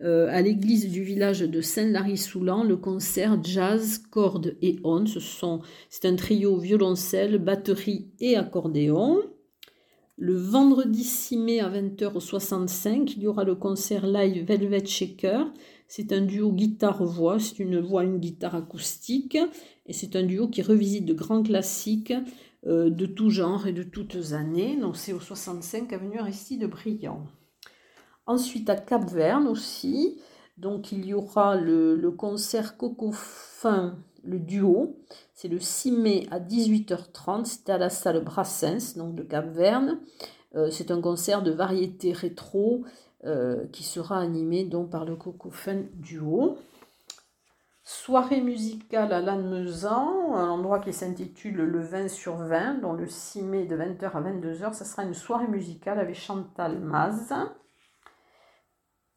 euh, 0.00 0.28
à 0.30 0.40
l'église 0.40 0.90
du 0.90 1.02
village 1.02 1.40
de 1.40 1.60
Saint-Lary-Soulan 1.60 2.64
le 2.64 2.76
concert 2.76 3.38
jazz, 3.44 3.98
cordes 4.10 4.56
et 4.62 4.78
ondes. 4.84 5.08
C'est 5.90 6.08
un 6.08 6.16
trio 6.16 6.56
violoncelle, 6.56 7.38
batterie 7.38 8.08
et 8.18 8.36
accordéon. 8.36 9.20
Le 10.16 10.34
vendredi 10.34 11.04
6 11.04 11.36
mai 11.36 11.60
à 11.60 11.70
20h65, 11.70 13.14
il 13.16 13.22
y 13.22 13.26
aura 13.26 13.44
le 13.44 13.54
concert 13.54 14.06
live 14.06 14.44
Velvet 14.44 14.86
Shaker. 14.86 15.52
C'est 15.88 16.12
un 16.12 16.22
duo 16.22 16.52
guitare-voix, 16.52 17.38
c'est 17.38 17.58
une 17.58 17.78
voix, 17.78 18.04
une 18.04 18.18
guitare 18.18 18.54
acoustique. 18.54 19.36
Et 19.86 19.92
c'est 19.92 20.16
un 20.16 20.22
duo 20.22 20.48
qui 20.48 20.62
revisite 20.62 21.04
de 21.04 21.14
grands 21.14 21.42
classiques 21.42 22.14
euh, 22.66 22.88
de 22.88 23.06
tout 23.06 23.30
genre 23.30 23.66
et 23.66 23.72
de 23.72 23.82
toutes 23.82 24.32
années. 24.32 24.78
C'est 24.94 25.12
au 25.12 25.20
65 25.20 25.92
avenue 25.92 26.18
Aristide 26.18 26.64
Briand. 26.66 27.26
Ensuite 28.26 28.70
à 28.70 28.76
Cap-Verne 28.76 29.48
aussi, 29.48 30.18
il 30.92 31.06
y 31.06 31.14
aura 31.14 31.56
le, 31.56 32.10
concert 32.10 32.76
Coco 32.76 33.10
Fin, 33.12 33.96
le 34.24 34.38
duo. 34.38 34.96
C'est 35.34 35.48
le 35.48 35.58
6 35.58 35.92
mai 35.92 36.26
à 36.30 36.38
18h30, 36.38 37.44
c'est 37.44 37.70
à 37.70 37.78
la 37.78 37.90
salle 37.90 38.22
Brassens, 38.22 38.96
donc 38.96 39.14
de 39.14 39.22
Cap-Verne. 39.22 39.98
Euh, 40.54 40.70
c'est 40.70 40.90
un 40.90 41.00
concert 41.00 41.42
de 41.42 41.50
variété 41.50 42.12
rétro 42.12 42.84
euh, 43.24 43.66
qui 43.72 43.82
sera 43.82 44.18
animé 44.18 44.68
par 44.90 45.04
le 45.04 45.16
Coco 45.16 45.50
Fin 45.50 45.82
duo. 45.94 46.58
Soirée 47.84 48.40
musicale 48.40 49.12
à 49.12 49.20
Lannemezan, 49.20 50.36
un 50.36 50.48
endroit 50.48 50.78
qui 50.78 50.92
s'intitule 50.92 51.56
le 51.56 51.80
20 51.80 52.08
sur 52.08 52.36
20, 52.36 52.74
dont 52.74 52.92
le 52.92 53.08
6 53.08 53.42
mai 53.42 53.64
de 53.64 53.76
20h 53.76 54.04
à 54.04 54.20
22h, 54.20 54.72
ça 54.72 54.84
sera 54.84 55.02
une 55.02 55.14
soirée 55.14 55.48
musicale 55.48 55.98
avec 55.98 56.14
Chantal 56.14 56.78
Maz. 56.78 57.34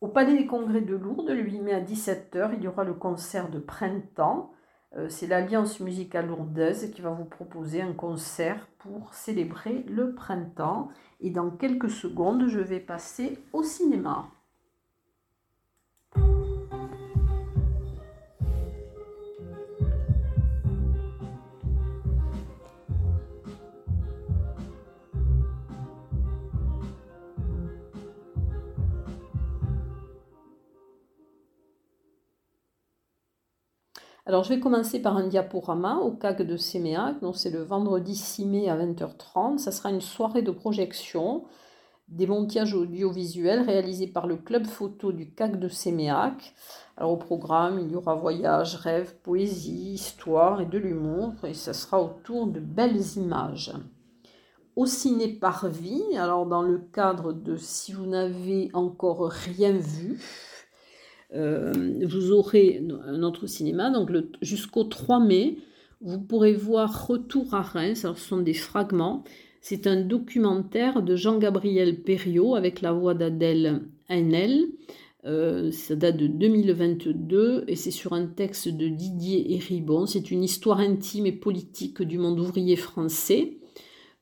Au 0.02 0.10
Palais 0.10 0.38
des 0.38 0.46
Congrès 0.46 0.82
de 0.82 0.96
Lourdes, 0.96 1.30
le 1.30 1.42
8 1.42 1.62
mai 1.62 1.74
à 1.74 1.80
17h, 1.80 2.52
il 2.58 2.64
y 2.64 2.68
aura 2.68 2.84
le 2.84 2.94
concert 2.94 3.50
de 3.50 3.60
printemps. 3.60 4.52
Euh, 4.98 5.08
c'est 5.08 5.26
l'Alliance 5.26 5.80
musicale 5.80 6.28
lourdaise 6.28 6.92
qui 6.94 7.02
va 7.02 7.12
vous 7.12 7.26
proposer 7.26 7.82
un 7.82 7.94
concert 7.94 8.68
pour 8.78 9.14
célébrer 9.14 9.84
le 9.88 10.14
printemps. 10.14 10.90
Et 11.22 11.30
dans 11.30 11.50
quelques 11.50 11.90
secondes, 11.90 12.48
je 12.50 12.60
vais 12.60 12.82
passer 12.82 13.40
au 13.54 13.64
cinéma. 13.64 14.30
Alors, 34.28 34.44
je 34.44 34.50
vais 34.50 34.60
commencer 34.60 35.00
par 35.00 35.18
un 35.18 35.28
diaporama 35.28 35.98
au 35.98 36.10
CAC 36.10 36.42
de 36.42 36.58
Séméac. 36.58 37.22
Donc, 37.22 37.36
c'est 37.36 37.52
le 37.52 37.62
vendredi 37.62 38.16
6 38.16 38.46
mai 38.46 38.70
à 38.70 38.76
20h30. 38.76 39.60
Ça 39.60 39.72
sera 39.72 39.92
une 39.92 40.02
soirée 40.02 40.42
de 40.42 40.50
projection 40.50 41.44
des 42.08 42.26
montages 42.26 42.74
audiovisuels 42.74 43.62
réalisés 43.62 44.08
par 44.08 44.26
le 44.26 44.38
club 44.38 44.66
photo 44.66 45.12
du 45.12 45.30
CAC 45.32 45.60
de 45.60 45.70
Séméac. 45.70 46.56
Alors, 46.98 47.12
au 47.12 47.18
programme, 47.18 47.80
il 47.80 47.92
y 47.92 47.96
aura 47.96 48.16
voyage, 48.16 48.78
rêve, 48.78 49.14
poésie, 49.22 49.94
histoire 49.94 50.60
et 50.60 50.66
de 50.66 50.80
l'humour. 50.80 51.34
Et 51.44 51.54
ça 51.54 51.74
sera 51.74 52.02
autour 52.02 52.48
de 52.48 52.60
belles 52.60 53.18
images. 53.18 53.74
Au 54.76 54.88
ciné 54.88 55.28
par 55.28 55.68
vie, 55.68 56.18
alors 56.18 56.48
dans 56.48 56.64
le 56.64 56.80
cadre 56.80 57.32
de 57.32 57.58
Si 57.58 57.94
vous 57.94 58.08
n'avez 58.08 58.72
encore 58.74 59.30
rien 59.30 59.72
vu, 59.72 60.20
vous 61.36 62.32
aurez 62.32 62.82
un 63.06 63.24
autre 63.24 63.48
cinéma. 63.48 63.90
Donc 63.90 64.12
jusqu'au 64.42 64.86
3 64.86 65.20
mai, 65.20 65.58
vous 66.02 66.20
pourrez 66.20 66.54
voir 66.54 67.08
Retour 67.08 67.54
à 67.54 67.62
Reims. 67.62 68.06
Alors 68.06 68.18
ce 68.18 68.28
sont 68.28 68.42
des 68.42 68.54
fragments. 68.54 69.24
C'est 69.62 69.88
un 69.88 70.00
documentaire 70.00 71.02
de 71.02 71.16
Jean-Gabriel 71.16 72.02
Perriot 72.02 72.56
avec 72.56 72.82
la 72.82 72.92
voix 72.94 73.16
d'Adèle 73.16 73.82
Haenel. 74.10 74.66
Euh, 75.26 75.72
ça 75.72 75.96
date 75.96 76.18
de 76.18 76.28
2022 76.28 77.64
et 77.68 77.76
c'est 77.76 77.90
sur 77.90 78.14
un 78.14 78.28
texte 78.28 78.68
de 78.68 78.88
Didier 78.88 79.56
Héribon. 79.56 80.06
C'est 80.06 80.30
une 80.30 80.44
histoire 80.44 80.80
intime 80.80 81.26
et 81.26 81.32
politique 81.32 82.04
du 82.04 82.20
monde 82.20 82.40
ouvrier 82.40 82.76
français. 82.76 83.58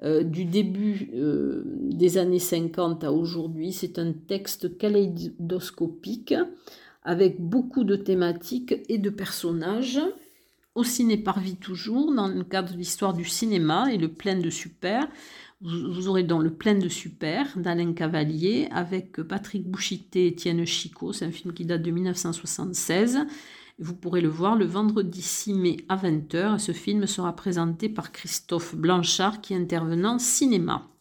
Euh, 0.04 0.24
du 0.24 0.46
début 0.46 1.12
des 1.14 2.18
années 2.18 2.40
50 2.40 3.04
à 3.04 3.12
aujourd'hui. 3.12 3.74
C'est 3.74 4.00
un 4.00 4.14
texte 4.14 4.78
kaléidoscopique 4.78 6.34
avec 7.04 7.40
beaucoup 7.40 7.84
de 7.84 7.96
thématiques 7.96 8.76
et 8.90 8.98
de 8.98 9.10
personnages. 9.10 10.00
Au 10.76 10.84
ciné 10.84 11.24
vie 11.38 11.56
toujours, 11.56 12.14
dans 12.14 12.28
le 12.28 12.44
cadre 12.44 12.74
de 12.74 12.78
l'histoire 12.78 13.14
du 13.14 13.26
cinéma 13.26 13.94
et 13.94 13.98
le 13.98 14.08
plein 14.08 14.40
de 14.40 14.50
super. 14.50 15.08
Vous 15.62 16.08
aurez 16.08 16.24
donc 16.24 16.44
le 16.44 16.54
plein 16.54 16.76
de 16.76 16.90
super 16.90 17.58
d'Alain 17.58 17.94
Cavalier 17.94 18.68
avec 18.72 19.22
Patrick 19.22 19.70
Bouchité 19.70 20.26
et 20.26 20.28
Étienne 20.28 20.66
Chicot. 20.66 21.14
C'est 21.14 21.26
un 21.26 21.32
film 21.32 21.54
qui 21.54 21.64
date 21.64 21.84
de 21.84 21.92
1976. 21.92 23.20
Vous 23.80 23.96
pourrez 23.96 24.22
le 24.22 24.28
voir 24.28 24.56
le 24.56 24.66
vendredi 24.66 25.22
6 25.22 25.54
mai 25.54 25.78
à 25.90 25.96
20h. 25.96 26.60
Ce 26.60 26.72
film 26.74 27.06
sera 27.08 27.36
présenté 27.36 27.88
par 27.88 28.12
Christophe 28.12 28.76
Blanchard 28.76 29.42
qui 29.42 29.54
est 29.54 29.58
intervenant 29.58 30.20
cinéma. 30.20 30.93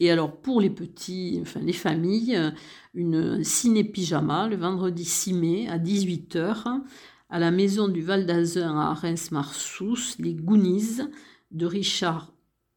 Et 0.00 0.10
alors 0.10 0.34
pour 0.34 0.60
les 0.60 0.70
petits, 0.70 1.38
enfin 1.42 1.60
les 1.60 1.74
familles, 1.74 2.52
une 2.94 3.44
ciné-pyjama 3.44 4.48
le 4.48 4.56
vendredi 4.56 5.04
6 5.04 5.34
mai 5.34 5.68
à 5.68 5.78
18h 5.78 6.80
à 7.28 7.38
la 7.38 7.50
maison 7.50 7.86
du 7.86 8.02
Val 8.02 8.26
d'Azun 8.26 8.76
à 8.78 8.94
Reims-Marsous, 8.94 10.16
Les 10.18 10.34
Goonies 10.34 11.02
de 11.50 11.66
Richard 11.66 12.32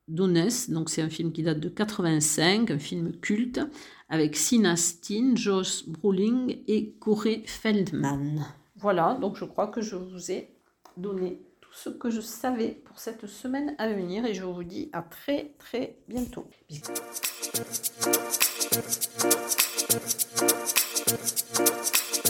Donnes. 0.08 0.50
Donc 0.70 0.90
c'est 0.90 1.02
un 1.02 1.10
film 1.10 1.32
qui 1.32 1.44
date 1.44 1.60
de 1.60 1.70
85, 1.70 2.72
un 2.72 2.80
film 2.80 3.14
culte 3.14 3.62
avec 4.10 4.36
Sinastin, 4.36 5.36
Josh 5.36 5.88
Brolin 5.88 6.48
et 6.68 6.92
Corey 7.00 7.44
Feldman. 7.46 8.46
Voilà, 8.76 9.18
donc 9.20 9.38
je 9.38 9.46
crois 9.46 9.68
que 9.68 9.82
je 9.82 9.96
vous 9.96 10.30
ai 10.32 10.50
donné 10.98 11.42
ce 11.74 11.90
que 11.90 12.10
je 12.10 12.22
savais 12.22 12.70
pour 12.86 13.00
cette 13.00 13.28
semaine 13.28 13.76
à 13.80 13.88
venir 13.88 14.26
et 14.26 14.34
je 14.34 14.44
vous 14.44 14.64
dis 14.64 14.90
à 14.94 15.02
très 15.02 15.52
très 15.58 15.98
bientôt. 16.08 16.48